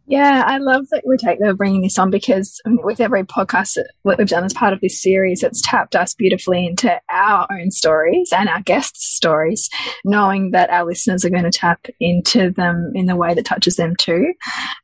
[0.09, 3.91] yeah, I love that we take the bringing this on because with every podcast that
[4.03, 8.33] we've done as part of this series, it's tapped us beautifully into our own stories
[8.35, 9.69] and our guests' stories,
[10.03, 13.75] knowing that our listeners are going to tap into them in the way that touches
[13.75, 14.33] them too.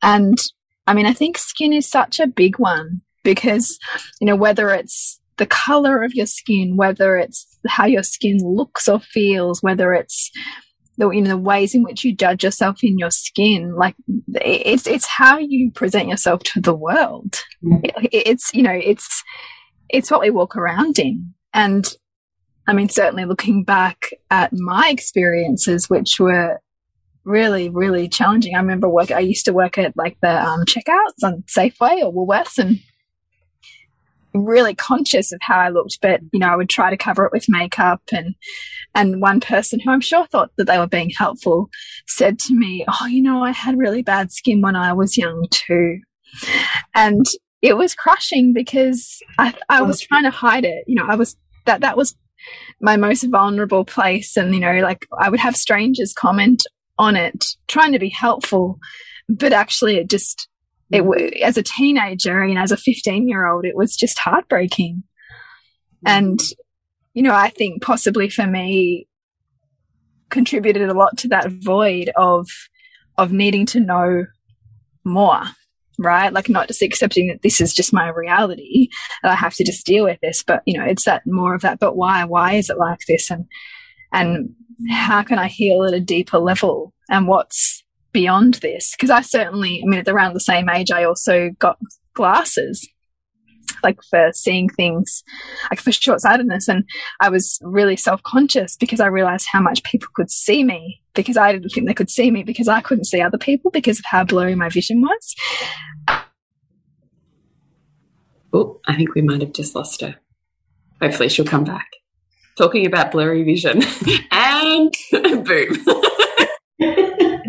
[0.00, 0.38] And
[0.86, 3.80] I mean, I think skin is such a big one because,
[4.20, 8.86] you know, whether it's the color of your skin, whether it's how your skin looks
[8.86, 10.30] or feels, whether it's
[10.96, 13.74] the you know the ways in which you judge yourself in your skin.
[13.74, 13.96] Like
[14.34, 17.42] it's it's how you present yourself to the world.
[17.64, 17.80] Mm.
[17.84, 19.22] it, it's you know it's
[19.88, 21.34] it's what we walk around in.
[21.54, 21.86] And
[22.68, 26.60] i mean certainly looking back at my experiences which were
[27.24, 28.54] really really challenging.
[28.54, 32.12] I remember work i used to work at like the um, checkouts on safeway or
[32.12, 32.80] woolworths and
[34.44, 37.32] really conscious of how I looked, but you know, I would try to cover it
[37.32, 38.34] with makeup and
[38.96, 41.68] and one person who I'm sure thought that they were being helpful
[42.06, 45.46] said to me, "Oh, you know, I had really bad skin when I was young
[45.50, 46.00] too."
[46.94, 47.24] And
[47.60, 50.84] it was crushing because I I was trying to hide it.
[50.86, 51.36] You know, I was
[51.66, 52.16] that that was
[52.80, 56.62] my most vulnerable place and you know, like I would have strangers comment
[56.98, 58.78] on it trying to be helpful,
[59.28, 60.48] but actually it just
[60.90, 61.40] it mm.
[61.42, 65.02] as a teenager and as a 15 year old it was just heartbreaking
[66.06, 66.40] and
[67.16, 69.08] you know i think possibly for me
[70.30, 72.46] contributed a lot to that void of
[73.18, 74.26] of needing to know
[75.04, 75.42] more
[75.98, 76.32] right?
[76.32, 78.88] Like not just accepting that this is just my reality
[79.22, 81.62] and i have to just deal with this but you know it's that more of
[81.62, 83.30] that but why why is it like this?
[83.30, 83.46] And
[84.12, 84.50] and
[84.90, 86.92] how can i heal at a deeper level?
[87.08, 88.92] And what's beyond this?
[88.92, 91.78] Because I certainly, I mean, at around the same age, I also got
[92.14, 92.86] glasses
[93.86, 95.22] like for seeing things
[95.70, 96.68] like for short-sightedness.
[96.68, 96.84] And
[97.20, 101.52] i was really self-conscious because i realized how much people could see me because i
[101.52, 104.24] didn't think they could see me because i couldn't see other people because of how
[104.24, 105.34] blurry my vision was.
[108.52, 110.16] Oh i think we might have just lost her.
[111.00, 111.88] Hopefully she'll come back.
[112.58, 113.82] Talking about blurry vision
[114.30, 114.94] and
[115.44, 115.84] boom.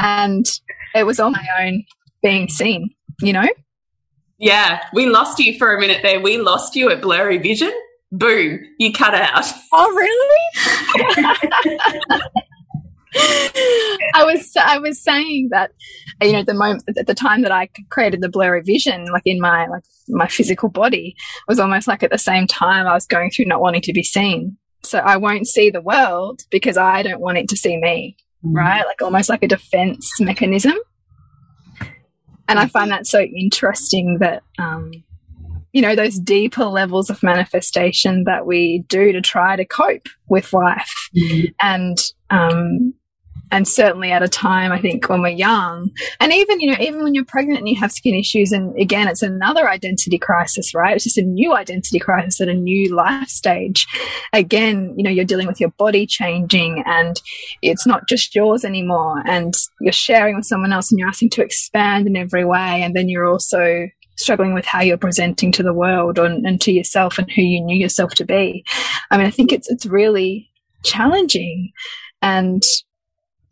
[0.00, 0.46] And
[0.94, 1.84] it was on my own
[2.22, 2.90] being seen,
[3.20, 3.46] you know?
[4.40, 6.18] Yeah, we lost you for a minute there.
[6.18, 7.72] We lost you at blurry vision.
[8.10, 9.44] Boom, you cut out.
[9.72, 10.40] Oh, really?
[14.14, 15.72] I was I was saying that
[16.22, 19.40] you know the moment at the time that I created the blurry vision like in
[19.40, 21.16] my like my physical body
[21.48, 24.04] was almost like at the same time I was going through not wanting to be
[24.04, 28.16] seen so I won't see the world because I don't want it to see me
[28.44, 28.54] mm.
[28.54, 28.84] right?
[28.86, 30.74] Like almost like a defense mechanism.
[32.50, 34.92] And I find that so interesting that, um,
[35.72, 40.52] you know, those deeper levels of manifestation that we do to try to cope with
[40.52, 41.10] life.
[41.16, 41.54] Mm.
[41.62, 41.98] And,
[42.28, 42.94] um,
[43.50, 45.90] and certainly at a time I think when we're young.
[46.18, 49.08] And even you know even when you're pregnant and you have skin issues and again
[49.08, 50.94] it's another identity crisis right?
[50.94, 53.86] It's just a new identity crisis at a new life stage.
[54.32, 57.20] Again you know you're dealing with your body changing and
[57.62, 61.42] it's not just yours anymore and you're sharing with someone else and you're asking to
[61.42, 63.86] expand in every way and then you're also
[64.16, 67.62] struggling with how you're presenting to the world and, and to yourself and who you
[67.62, 68.64] knew yourself to be.
[69.10, 70.50] I mean i think it's it's really
[70.82, 71.72] challenging
[72.22, 72.62] and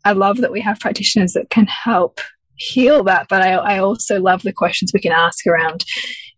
[0.05, 2.19] I love that we have practitioners that can help
[2.55, 3.27] heal that.
[3.29, 5.85] But I, I also love the questions we can ask around,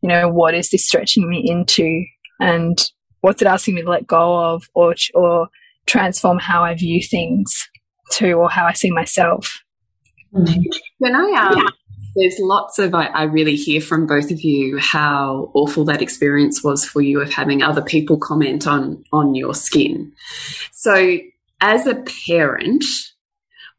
[0.02, 2.04] you know, what is this stretching me into,
[2.40, 2.78] and
[3.22, 5.48] what's it asking me to let go of, or or
[5.86, 7.68] transform how I view things
[8.14, 9.62] to, or how I see myself.
[10.32, 11.68] When I um, yeah.
[12.16, 16.64] there's lots of I, I, really hear from both of you how awful that experience
[16.64, 20.14] was for you of having other people comment on on your skin.
[20.72, 21.18] So
[21.60, 21.96] as a
[22.28, 22.86] parent,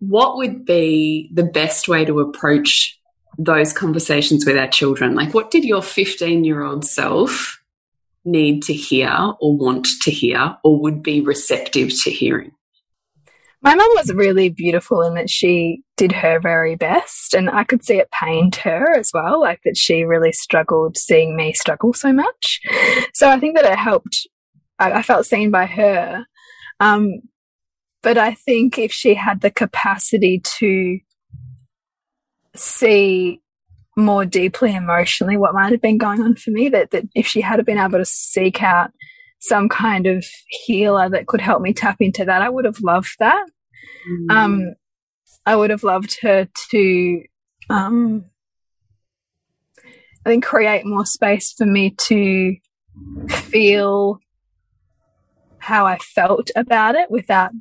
[0.09, 2.99] what would be the best way to approach
[3.39, 5.15] those conversations with our children?
[5.15, 7.63] Like, what did your 15 year old self
[8.25, 12.51] need to hear or want to hear or would be receptive to hearing?
[13.63, 17.85] My mum was really beautiful in that she did her very best, and I could
[17.85, 22.13] see it pained her as well, like that she really struggled seeing me struggle so
[22.13, 22.61] much.
[23.15, 24.27] So I think that it helped.
[24.81, 26.27] I, I felt seen by her.
[26.81, 27.21] Um,
[28.03, 30.99] but I think if she had the capacity to
[32.55, 33.41] see
[33.97, 37.41] more deeply emotionally what might have been going on for me, that, that if she
[37.41, 38.91] had been able to seek out
[39.39, 43.17] some kind of healer that could help me tap into that, I would have loved
[43.19, 43.45] that.
[44.09, 44.31] Mm.
[44.31, 44.75] Um,
[45.45, 47.23] I would have loved her to,
[47.69, 48.25] um,
[50.25, 52.57] I think, create more space for me to
[53.29, 54.19] feel
[55.59, 57.53] how I felt about it without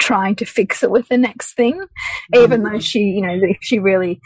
[0.00, 1.80] trying to fix it with the next thing,
[2.34, 4.20] even though she, you know, she really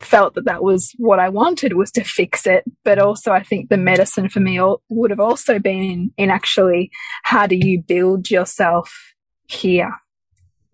[0.00, 2.64] felt that that was what I wanted was to fix it.
[2.84, 6.90] But also, I think the medicine for me would have also been in, in actually
[7.22, 9.14] how do you build yourself
[9.46, 9.94] here?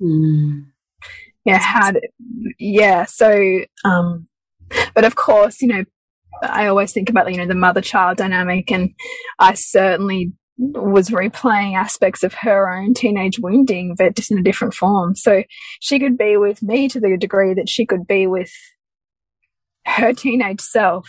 [0.01, 0.67] Mm.
[1.45, 2.01] Yeah, how do,
[2.59, 3.05] yeah.
[3.05, 4.27] So, um,
[4.95, 5.85] but of course, you know,
[6.43, 8.95] I always think about, you know, the mother child dynamic, and
[9.39, 14.75] I certainly was replaying aspects of her own teenage wounding, but just in a different
[14.75, 15.15] form.
[15.15, 15.45] So
[15.81, 18.53] she could be with me to the degree that she could be with
[19.87, 21.09] her teenage self.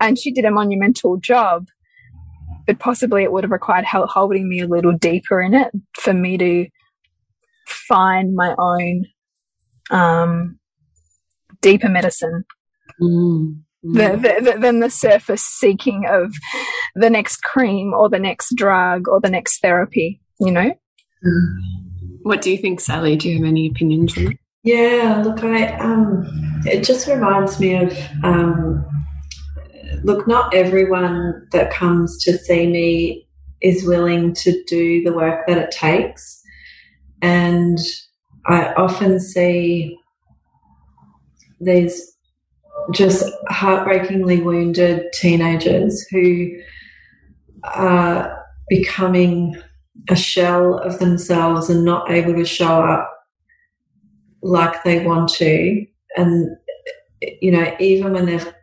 [0.00, 1.66] And she did a monumental job,
[2.66, 6.38] but possibly it would have required holding me a little deeper in it for me
[6.38, 6.66] to
[7.66, 9.06] find my own
[9.90, 10.58] um,
[11.60, 12.44] deeper medicine.
[13.00, 13.62] Mm.
[13.84, 14.22] Mm.
[14.22, 16.32] the, the, than the surface seeking of
[16.94, 20.72] the next cream or the next drug or the next therapy, you know?
[21.26, 21.56] Mm.
[22.22, 23.16] What do you think, Sallie?
[23.16, 24.38] Do you have any opinions on it?
[24.62, 26.24] Yeah, look, I um,
[26.64, 28.86] it just reminds me of um,
[30.04, 33.26] look, not everyone that comes to see me
[33.60, 36.40] is willing to do the work that it takes,
[37.20, 37.78] and
[38.46, 39.98] I often see
[41.60, 42.11] these
[42.92, 46.48] just heartbreakingly wounded teenagers who
[47.64, 49.56] are becoming
[50.08, 53.08] a shell of themselves and not able to show up
[54.42, 55.86] like they want to.
[56.16, 56.56] And,
[57.40, 58.54] you know, even when they're,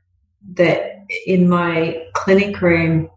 [0.42, 3.10] they're in my clinic room,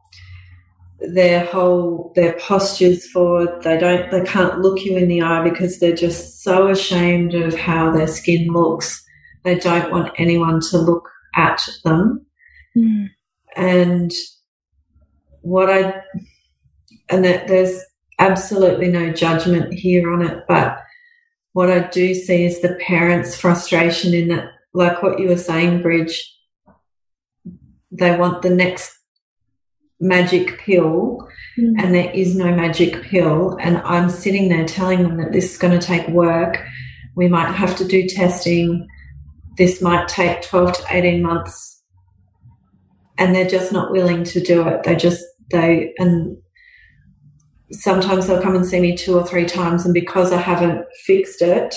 [1.15, 5.81] their whole their postures forward they don't they can't look you in the eye because
[5.81, 9.05] they're just so ashamed of how their skin looks
[9.45, 12.25] they don't want anyone to look at them
[12.77, 13.09] mm.
[13.57, 14.13] and
[15.41, 16.03] what i
[17.09, 17.81] and that there's
[18.19, 20.79] absolutely no judgment here on it but
[21.53, 25.83] what i do see is the parents frustration in that like what you were saying
[25.83, 26.29] bridge
[27.91, 28.99] they want the next
[30.01, 31.29] magic pill
[31.59, 31.75] mm.
[31.79, 35.59] and there is no magic pill and i'm sitting there telling them that this is
[35.59, 36.63] going to take work
[37.15, 38.87] we might have to do testing
[39.63, 41.83] this might take 12 to 18 months.
[43.17, 44.83] And they're just not willing to do it.
[44.83, 46.37] They just they and
[47.71, 51.41] sometimes they'll come and see me two or three times and because i haven't fixed
[51.41, 51.75] it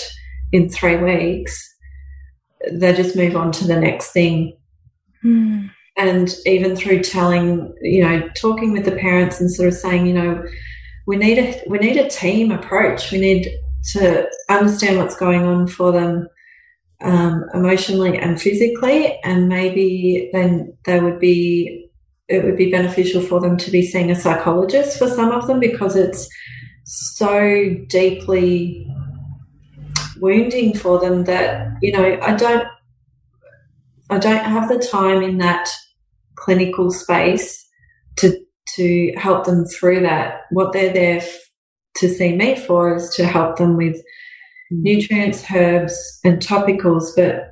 [0.51, 1.57] in three weeks
[2.69, 4.57] they just move on to the next thing.
[5.23, 10.05] Mm and even through telling, you know, talking with the parents and sort of saying,
[10.05, 10.43] you know,
[11.07, 13.11] we need a we need a team approach.
[13.11, 13.49] We need
[13.93, 16.27] to understand what's going on for them
[17.01, 21.89] um, emotionally and physically, and maybe then they would be
[22.27, 25.59] it would be beneficial for them to be seeing a psychologist for some of them
[25.59, 26.27] because it's
[26.85, 28.87] so deeply
[30.19, 32.67] wounding for them that you know I don't
[34.09, 35.69] I don't have the time in that
[36.35, 37.67] clinical space
[38.17, 38.39] to
[38.75, 40.41] to help them through that.
[40.51, 41.23] What they're there
[41.97, 44.01] to see me for is to help them with
[44.71, 44.81] Mm.
[44.81, 47.11] nutrients, herbs, and topicals.
[47.15, 47.51] But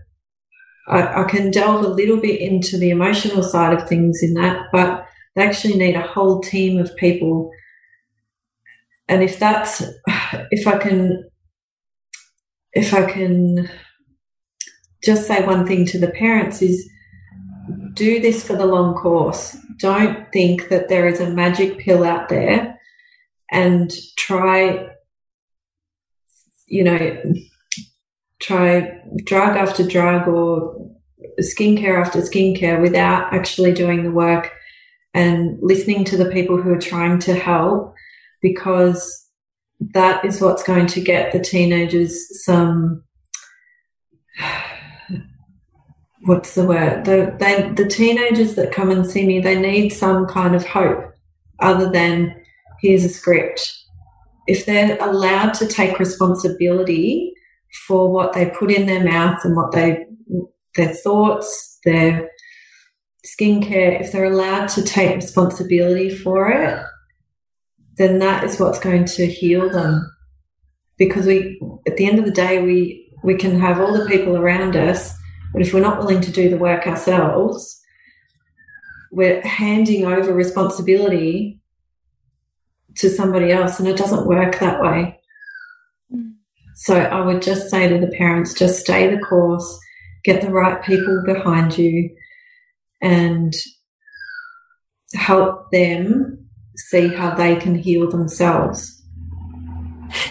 [0.87, 4.67] I, I can delve a little bit into the emotional side of things in that.
[4.71, 5.05] But
[5.35, 7.51] they actually need a whole team of people.
[9.07, 9.81] And if that's,
[10.51, 11.29] if I can,
[12.73, 13.69] if I can
[15.03, 16.89] just say one thing to the parents is
[17.93, 19.57] do this for the long course.
[19.77, 22.79] Don't think that there is a magic pill out there
[23.51, 24.87] and try,
[26.73, 27.23] you know,
[28.41, 30.75] try drug after drug or
[31.39, 34.51] skincare after skincare without actually doing the work
[35.13, 37.93] and listening to the people who are trying to help
[38.41, 39.23] because
[39.93, 43.03] that is what's going to get the teenagers some
[46.21, 47.05] what's the word?
[47.05, 51.13] The, they, the teenagers that come and see me, they need some kind of hope
[51.59, 52.35] other than
[52.81, 53.82] here's a script.
[54.47, 57.33] If they're allowed to take responsibility
[57.87, 60.05] for what they put in their mouth and what they,
[60.75, 62.29] their thoughts, their
[63.25, 66.83] skincare, if they're allowed to take responsibility for it,
[67.97, 70.09] then that is what's going to heal them.
[70.97, 74.37] Because we, at the end of the day, we, we can have all the people
[74.37, 75.13] around us
[75.53, 77.79] but if we're not willing to do the work ourselves,
[79.11, 81.61] we're handing over responsibility
[82.97, 85.19] to somebody else, and it doesn't work that way.
[86.13, 86.33] Mm.
[86.75, 89.79] So I would just say to the parents just stay the course,
[90.23, 92.09] get the right people behind you,
[93.01, 93.53] and
[95.13, 99.01] help them see how they can heal themselves.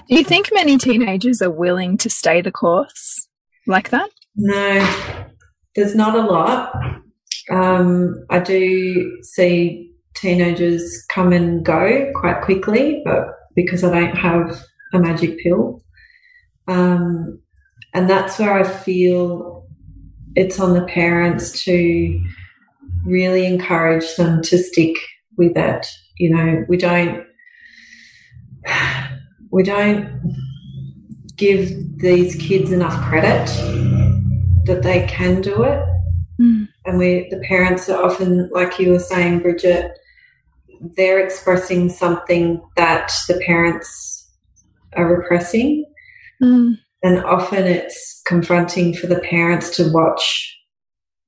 [0.08, 3.28] Do you think many teenagers are willing to stay the course
[3.66, 4.10] like that?
[4.36, 5.24] No,
[5.74, 6.74] there's not a lot.
[7.50, 14.62] Um, I do see teenagers come and go quite quickly, but because I don't have
[14.92, 15.82] a magic pill.
[16.68, 17.40] Um,
[17.94, 19.66] and that's where I feel
[20.34, 22.24] it's on the parents to
[23.04, 24.96] really encourage them to stick
[25.36, 25.86] with it.
[26.18, 27.26] You know, we don't,
[29.50, 30.20] we don't
[31.36, 33.46] give these kids enough credit
[34.64, 35.84] that they can do it.
[36.40, 36.68] Mm.
[36.84, 39.98] And we, the parents are often, like you were saying, Bridget,
[40.96, 44.30] they're expressing something that the parents
[44.94, 45.84] are repressing.
[46.42, 46.78] Mm.
[47.02, 50.56] And often it's confronting for the parents to watch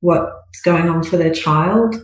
[0.01, 1.97] what's going on for their child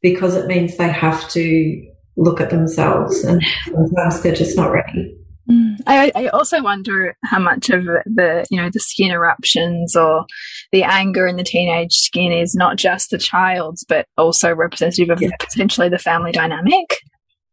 [0.00, 5.16] because it means they have to look at themselves and sometimes they're just not ready.
[5.52, 5.76] Mm.
[5.86, 10.24] I, I, also wonder how much of the you know the skin eruptions or
[10.70, 15.20] the anger in the teenage skin is not just the child's but also representative of
[15.20, 15.30] yeah.
[15.38, 17.00] potentially the family dynamic.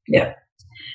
[0.07, 0.35] Yeah,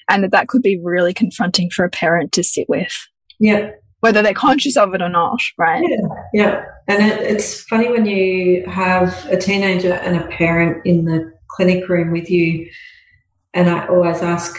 [0.08, 2.94] and that that could be really confronting for a parent to sit with.
[3.38, 5.84] Yeah, whether they're conscious of it or not, right?
[5.86, 6.64] Yeah, yeah.
[6.88, 11.88] And it, it's funny when you have a teenager and a parent in the clinic
[11.88, 12.66] room with you,
[13.52, 14.58] and I always ask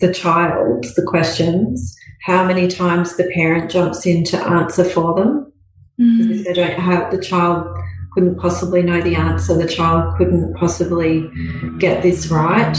[0.00, 5.52] the child the questions, how many times the parent jumps in to answer for them.
[6.00, 6.30] Mm.
[6.30, 7.66] If they don't have the child
[8.12, 11.30] couldn't possibly know the answer, the child couldn't possibly
[11.78, 12.76] get this right.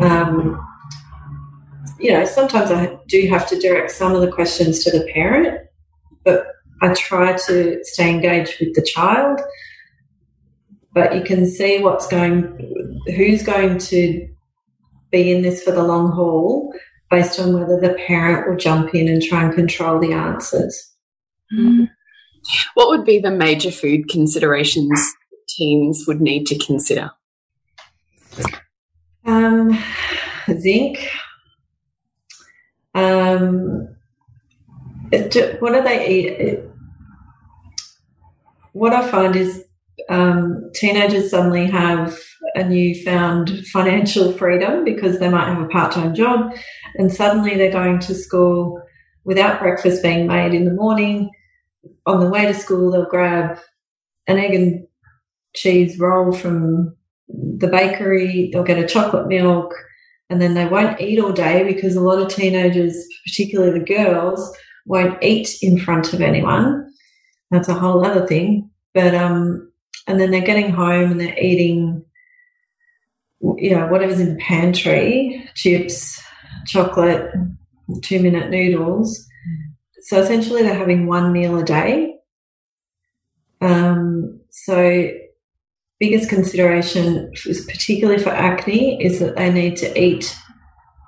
[0.00, 0.60] Um,
[2.00, 5.60] you know, sometimes I do have to direct some of the questions to the parent,
[6.24, 6.46] but
[6.82, 9.40] I try to stay engaged with the child.
[10.92, 14.28] But you can see what's going, who's going to
[15.10, 16.72] be in this for the long haul
[17.10, 20.92] based on whether the parent will jump in and try and control the answers.
[21.52, 21.90] Mm.
[22.74, 25.14] What would be the major food considerations
[25.48, 27.10] teens would need to consider?
[29.24, 29.78] Um,
[30.58, 31.10] zinc.
[32.94, 33.96] Um,
[35.10, 36.60] what do they eat?
[38.72, 39.64] What I find is
[40.08, 42.18] um, teenagers suddenly have
[42.54, 46.52] a newfound financial freedom because they might have a part time job
[46.96, 48.82] and suddenly they're going to school
[49.24, 51.30] without breakfast being made in the morning.
[52.06, 53.58] On the way to school, they'll grab
[54.26, 54.86] an egg and
[55.54, 56.96] cheese roll from
[57.28, 59.74] the bakery, they'll get a chocolate milk,
[60.28, 62.96] and then they won't eat all day because a lot of teenagers,
[63.26, 66.92] particularly the girls, won't eat in front of anyone.
[67.50, 68.70] That's a whole other thing.
[68.94, 69.70] But um,
[70.06, 72.04] and then they're getting home and they're eating
[73.40, 76.22] you know, whatever's in the pantry, chips,
[76.66, 77.32] chocolate,
[78.02, 79.26] two minute noodles.
[80.02, 82.16] So essentially they're having one meal a day.
[83.60, 85.10] Um, so
[85.98, 87.32] biggest consideration,
[87.68, 90.36] particularly for acne, is that they need to eat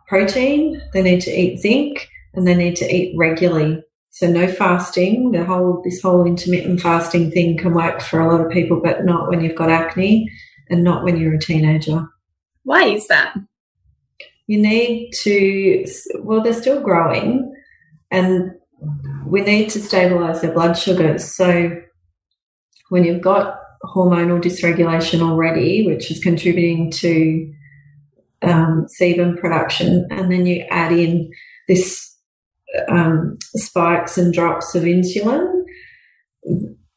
[0.07, 3.83] protein, they need to eat zinc, and they need to eat regularly.
[4.11, 5.33] So no fasting.
[5.33, 9.07] The whole this whole intermittent fasting thing can work for a lot of people, but
[9.07, 10.31] not when you've got acne
[10.69, 12.07] and not when you're a teenager.
[12.65, 13.35] Why is that?
[14.47, 15.85] You need to,
[16.21, 17.53] well, they're still growing
[18.11, 18.53] and
[19.27, 21.35] we need to stabilize their blood sugars.
[21.35, 21.71] So
[22.91, 27.53] when you've got hormonal dysregulation already, which is contributing to
[28.43, 31.31] um, sebum production, and then you add in
[31.69, 32.15] this
[32.89, 35.63] um, spikes and drops of insulin,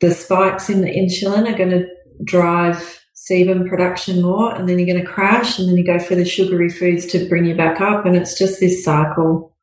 [0.01, 1.88] the spikes in the insulin are going to
[2.24, 6.16] drive sebum production more, and then you're going to crash, and then you go for
[6.16, 9.56] the sugary foods to bring you back up, and it's just this cycle.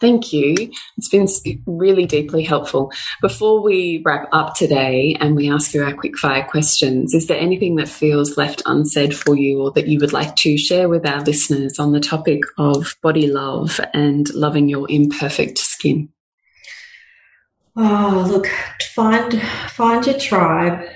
[0.00, 0.54] Thank you.
[0.96, 1.28] It's been
[1.66, 2.90] really deeply helpful.
[3.20, 7.38] Before we wrap up today and we ask you our quick fire questions, is there
[7.38, 11.06] anything that feels left unsaid for you or that you would like to share with
[11.06, 16.08] our listeners on the topic of body love and loving your imperfect skin?
[17.76, 18.46] Oh, look,
[18.94, 20.88] find find your tribe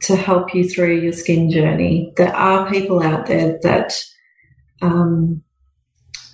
[0.00, 2.12] to help you through your skin journey.
[2.16, 3.94] There are people out there that
[4.82, 5.42] um,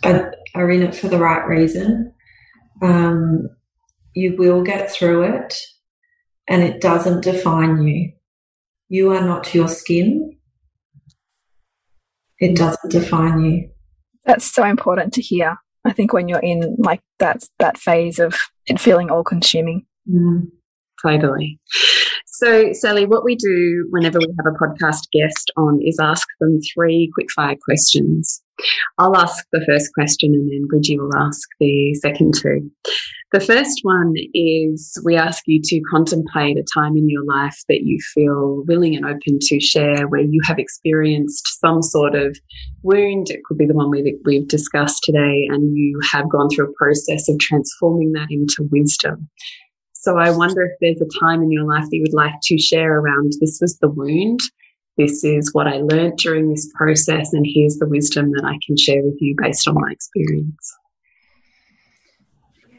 [0.03, 2.13] are, are, in it for the right reason.
[2.83, 3.49] Um,
[4.15, 5.55] you will get through it,
[6.49, 8.13] and it doesn't define you.
[8.89, 10.37] You are not your skin.
[12.39, 13.71] It doesn't define you.
[14.25, 15.57] That's so important to hear.
[15.85, 18.37] I think when you're in like that that phase of
[18.67, 19.87] it feeling all consuming.
[20.11, 20.49] Mm.
[21.03, 21.61] Totally.
[22.43, 26.59] So, Sallie, what we do whenever we have a podcast guest on is ask them
[26.75, 28.43] three quickfire questions.
[28.99, 32.69] I'll ask the first question and then Bridgie will ask the second two.
[33.31, 37.83] The first one is we ask you to contemplate a time in your life that
[37.83, 42.37] you feel willing and open to share where you have experienced some sort of
[42.83, 43.31] wound.
[43.31, 46.75] It could be the one we've, we've discussed today, and you have gone through a
[46.77, 49.31] process of transforming that into wisdom.
[50.03, 52.59] So I wonder if there's a time in your life that you would like to
[52.59, 54.41] share around this was the wound.
[54.99, 58.77] This is what I learned during this process, and here's the wisdom that I can
[58.77, 60.77] share with you based on my experience.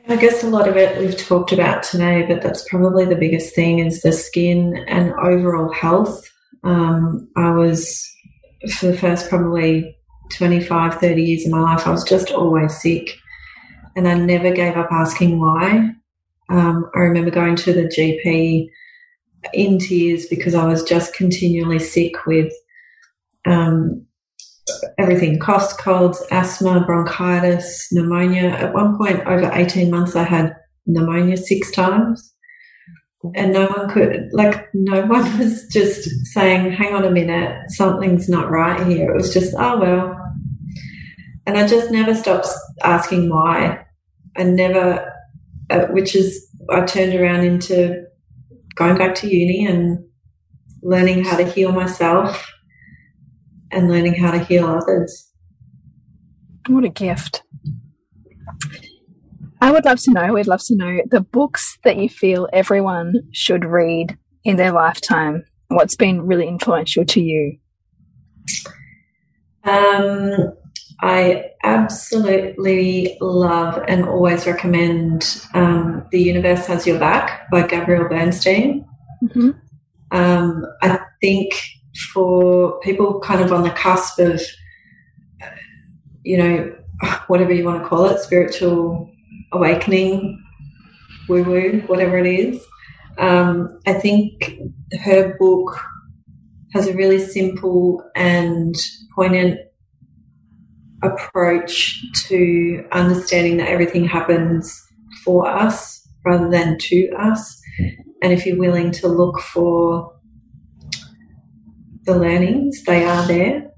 [0.10, 3.56] I guess a lot of it we've talked about today, but that's probably the biggest
[3.56, 6.30] thing is the skin and overall health.
[6.66, 8.06] Um, I was,
[8.76, 9.98] for the first probably
[10.34, 13.18] 25, 30 years of my life, I was just always sick.
[13.96, 15.96] And I never gave up asking why.
[16.50, 18.70] Um, I remember going to the GP
[19.54, 22.54] in tears because I was just continually sick with
[23.46, 24.06] um,
[24.98, 28.50] everything cough, colds, asthma, bronchitis, pneumonia.
[28.50, 32.34] At one point, over 18 months, I had pneumonia six times.
[33.36, 38.28] And no one could, like, no one was just saying, hang on a minute, something's
[38.28, 39.12] not right here.
[39.12, 40.20] It was just, oh, well.
[41.46, 42.48] And I just never stopped
[42.84, 43.86] asking why.
[44.38, 45.13] I never,
[45.74, 48.06] uh, which is, I turned around into
[48.76, 50.06] going back to uni and
[50.82, 52.52] learning how to heal myself
[53.72, 55.32] and learning how to heal others.
[56.68, 57.44] What a gift.
[59.62, 63.14] I would love to know, we'd love to know the books that you feel everyone
[63.32, 65.46] should read in their lifetime.
[65.70, 67.58] What's been really influential to you?
[69.64, 70.54] Um,
[71.04, 78.86] I absolutely love and always recommend um, The Universe Has Your Back by Gabrielle Bernstein.
[79.22, 79.54] Mm -hmm.
[80.12, 81.54] um, I think
[82.14, 84.42] for people kind of on the cusp of,
[86.24, 86.72] you know,
[87.28, 89.10] whatever you want to call it, spiritual
[89.52, 90.40] awakening,
[91.28, 92.56] woo woo, whatever it is.
[93.18, 94.30] Um, I think
[95.06, 95.68] her book
[96.74, 98.76] has a really simple and
[99.16, 99.60] poignant
[101.04, 104.82] approach to understanding that everything happens
[105.24, 107.62] for us rather than to us.
[108.22, 110.14] And if you're willing to look for
[112.06, 113.73] the learnings, they are there.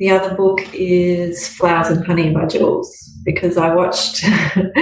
[0.00, 2.90] The other book is Flowers and Honey by Jules
[3.22, 4.72] because I watched, I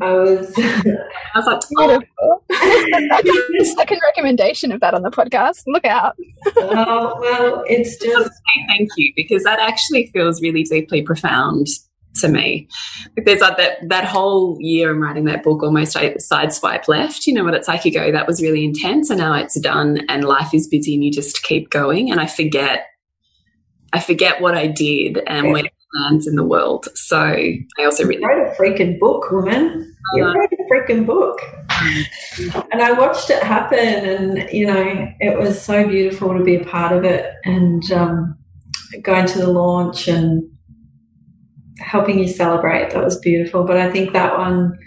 [0.00, 2.42] was, I was like, oh.
[3.76, 5.62] second recommendation of that on the podcast.
[5.68, 6.16] Look out.
[6.56, 8.32] oh, well, it's just.
[8.66, 11.68] Thank you because that actually feels really deeply profound
[12.16, 12.66] to me.
[13.16, 17.28] There's like that that whole year I'm writing that book almost side swipe left.
[17.28, 17.84] You know what it's like?
[17.84, 21.04] You go, that was really intense, and now it's done, and life is busy, and
[21.04, 22.10] you just keep going.
[22.10, 22.86] And I forget,
[23.92, 25.52] I forget what I did and yeah.
[25.52, 26.88] where it lands in the world.
[26.94, 29.94] So I also wrote a freaking book, woman.
[30.14, 31.40] You uh, wrote a freaking book.
[32.72, 36.64] and I watched it happen, and you know, it was so beautiful to be a
[36.64, 38.38] part of it, and um,
[39.02, 40.42] going to the launch and
[41.78, 42.90] helping you celebrate.
[42.90, 43.64] That was beautiful.
[43.64, 44.78] But I think that one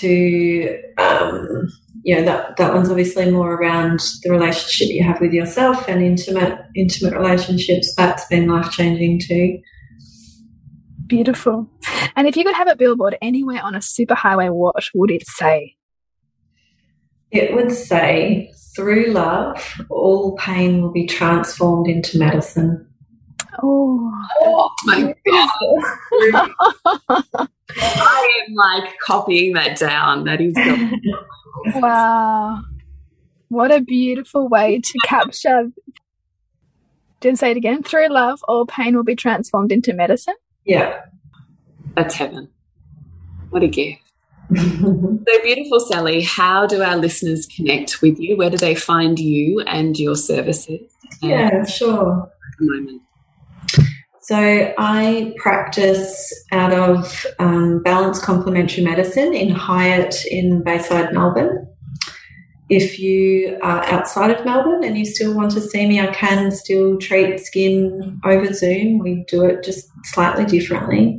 [0.00, 1.68] to um,
[2.02, 6.02] you know that that one's obviously more around the relationship you have with yourself and
[6.02, 7.94] intimate intimate relationships.
[7.96, 9.58] That's been life changing too.
[11.06, 11.68] Beautiful.
[12.16, 15.76] And if you could have a billboard anywhere on a superhighway, what would it say?
[17.30, 22.87] It would say, through love, all pain will be transformed into medicine.
[23.62, 26.50] Oh, oh my god!
[27.76, 30.24] I am like copying that down.
[30.24, 30.54] That is
[31.74, 32.62] wow.
[33.48, 35.70] What a beautiful way to capture.
[37.20, 37.82] Didn't say it again.
[37.82, 40.36] Through love, all pain will be transformed into medicine.
[40.64, 41.00] Yeah,
[41.94, 42.48] that's heaven.
[43.50, 44.02] What a gift.
[44.56, 46.22] so beautiful, Sallie.
[46.22, 48.36] How do our listeners connect with you?
[48.36, 50.90] Where do they find you and your services?
[51.20, 52.30] Yeah, sure.
[52.60, 53.02] moment.
[54.28, 61.66] So I practice out of um, Balance Complementary Medicine in Highett in Bayside, Melbourne.
[62.68, 66.50] If you are outside of Melbourne and you still want to see me, I can
[66.50, 68.98] still treat skin over Zoom.
[68.98, 71.16] We do it just slightly differently.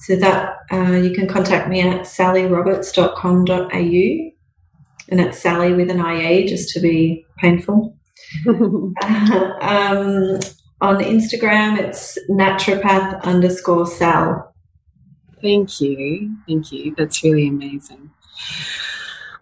[0.00, 4.30] So that uh, you can contact me at sallieroberts.com.au
[5.08, 7.96] and it's Sallie with an IE just to be painful.
[8.46, 10.40] um,
[10.80, 14.54] on Instagram, it's naturopath underscore Sal.
[15.42, 16.36] Thank you.
[16.46, 16.94] Thank you.
[16.96, 18.10] That's really amazing.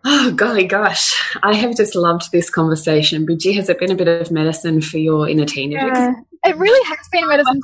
[0.04, 1.14] Oh, golly gosh.
[1.42, 3.24] I have just loved this conversation.
[3.26, 5.86] Bridgie, has it been a bit of medicine for your inner teenager?
[5.86, 6.14] Yeah,
[6.44, 7.60] it really has been medicine.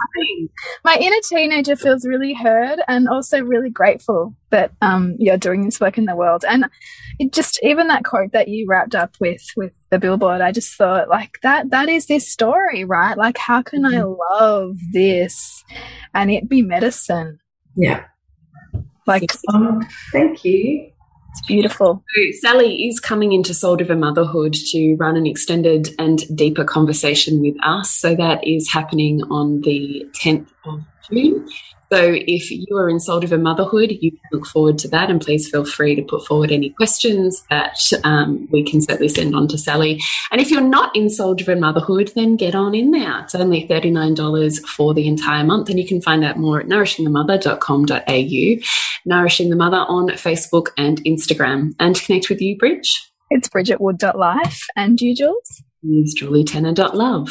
[0.84, 5.80] My inner teenager feels really heard and also really grateful that um, you're doing this
[5.80, 6.44] work in the world.
[6.46, 6.66] And
[7.18, 10.74] it just even that quote that you wrapped up with with the billboard, I just
[10.74, 13.16] thought like that that is this story, right?
[13.16, 13.94] Like how can mm -hmm.
[13.94, 14.44] I mm-hmm.
[14.44, 15.64] love this
[16.12, 17.38] and it be medicine?
[17.76, 18.04] Yeah.
[19.06, 20.90] Like um, thank you.
[21.34, 22.04] It's beautiful.
[22.14, 27.40] So Sallie is coming into Soul Driven Motherhood to run an extended and deeper conversation
[27.40, 27.90] with us.
[27.90, 31.44] So that is happening on the 10th of June.
[31.94, 35.10] So if you are in Soul Driven Motherhood, you can look forward to that.
[35.10, 39.36] And please feel free to put forward any questions that um, we can certainly send
[39.36, 40.00] on to Sallie.
[40.32, 43.20] And if you're not in Soul Driven Motherhood, then get on in there.
[43.20, 45.70] It's only $39 for the entire month.
[45.70, 48.62] And you can find out more at nourishingthemother.com.au,
[49.06, 51.76] Nourishing the Mother on Facebook and Instagram.
[51.78, 53.08] And to connect with you, Bridge.
[53.30, 54.66] It's bridgetwood.life.
[54.74, 55.62] And you, Jules?
[55.84, 57.30] It's julietenner.love.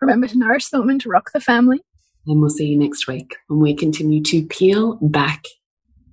[0.00, 1.82] Remember to nourish the woman to rock the family.
[2.26, 5.44] And we'll see you next week when we continue to peel back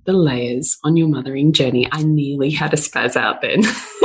[0.04, 1.88] the layers on your mothering journey.
[1.90, 3.64] I nearly had a spaz out then.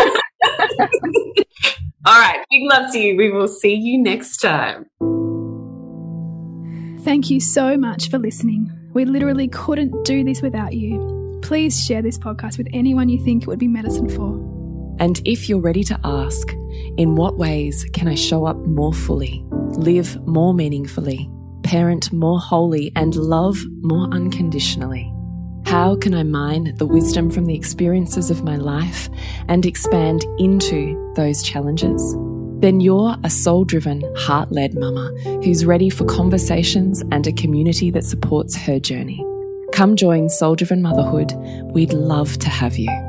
[2.05, 2.43] All right.
[2.49, 3.17] Big love to you.
[3.17, 4.85] We will see you next time.
[7.03, 8.71] Thank you so much for listening.
[8.93, 11.39] We literally couldn't do this without you.
[11.41, 14.33] Please share this podcast with anyone you think it would be medicine for.
[14.99, 16.49] And if you're ready to ask,
[16.97, 19.45] in what ways can I show up more fully,
[19.77, 21.29] live more meaningfully?
[21.63, 25.13] Parent more wholly, and love more unconditionally?
[25.65, 29.09] How can I mine the wisdom from the experiences of my life
[29.47, 32.15] and expand into those challenges?
[32.61, 35.11] Then you're a soul driven, heart led mama
[35.43, 39.23] who's ready for conversations and a community that supports her journey.
[39.71, 41.33] Come join Soul Driven Motherhood.
[41.71, 43.08] We'd love to have you.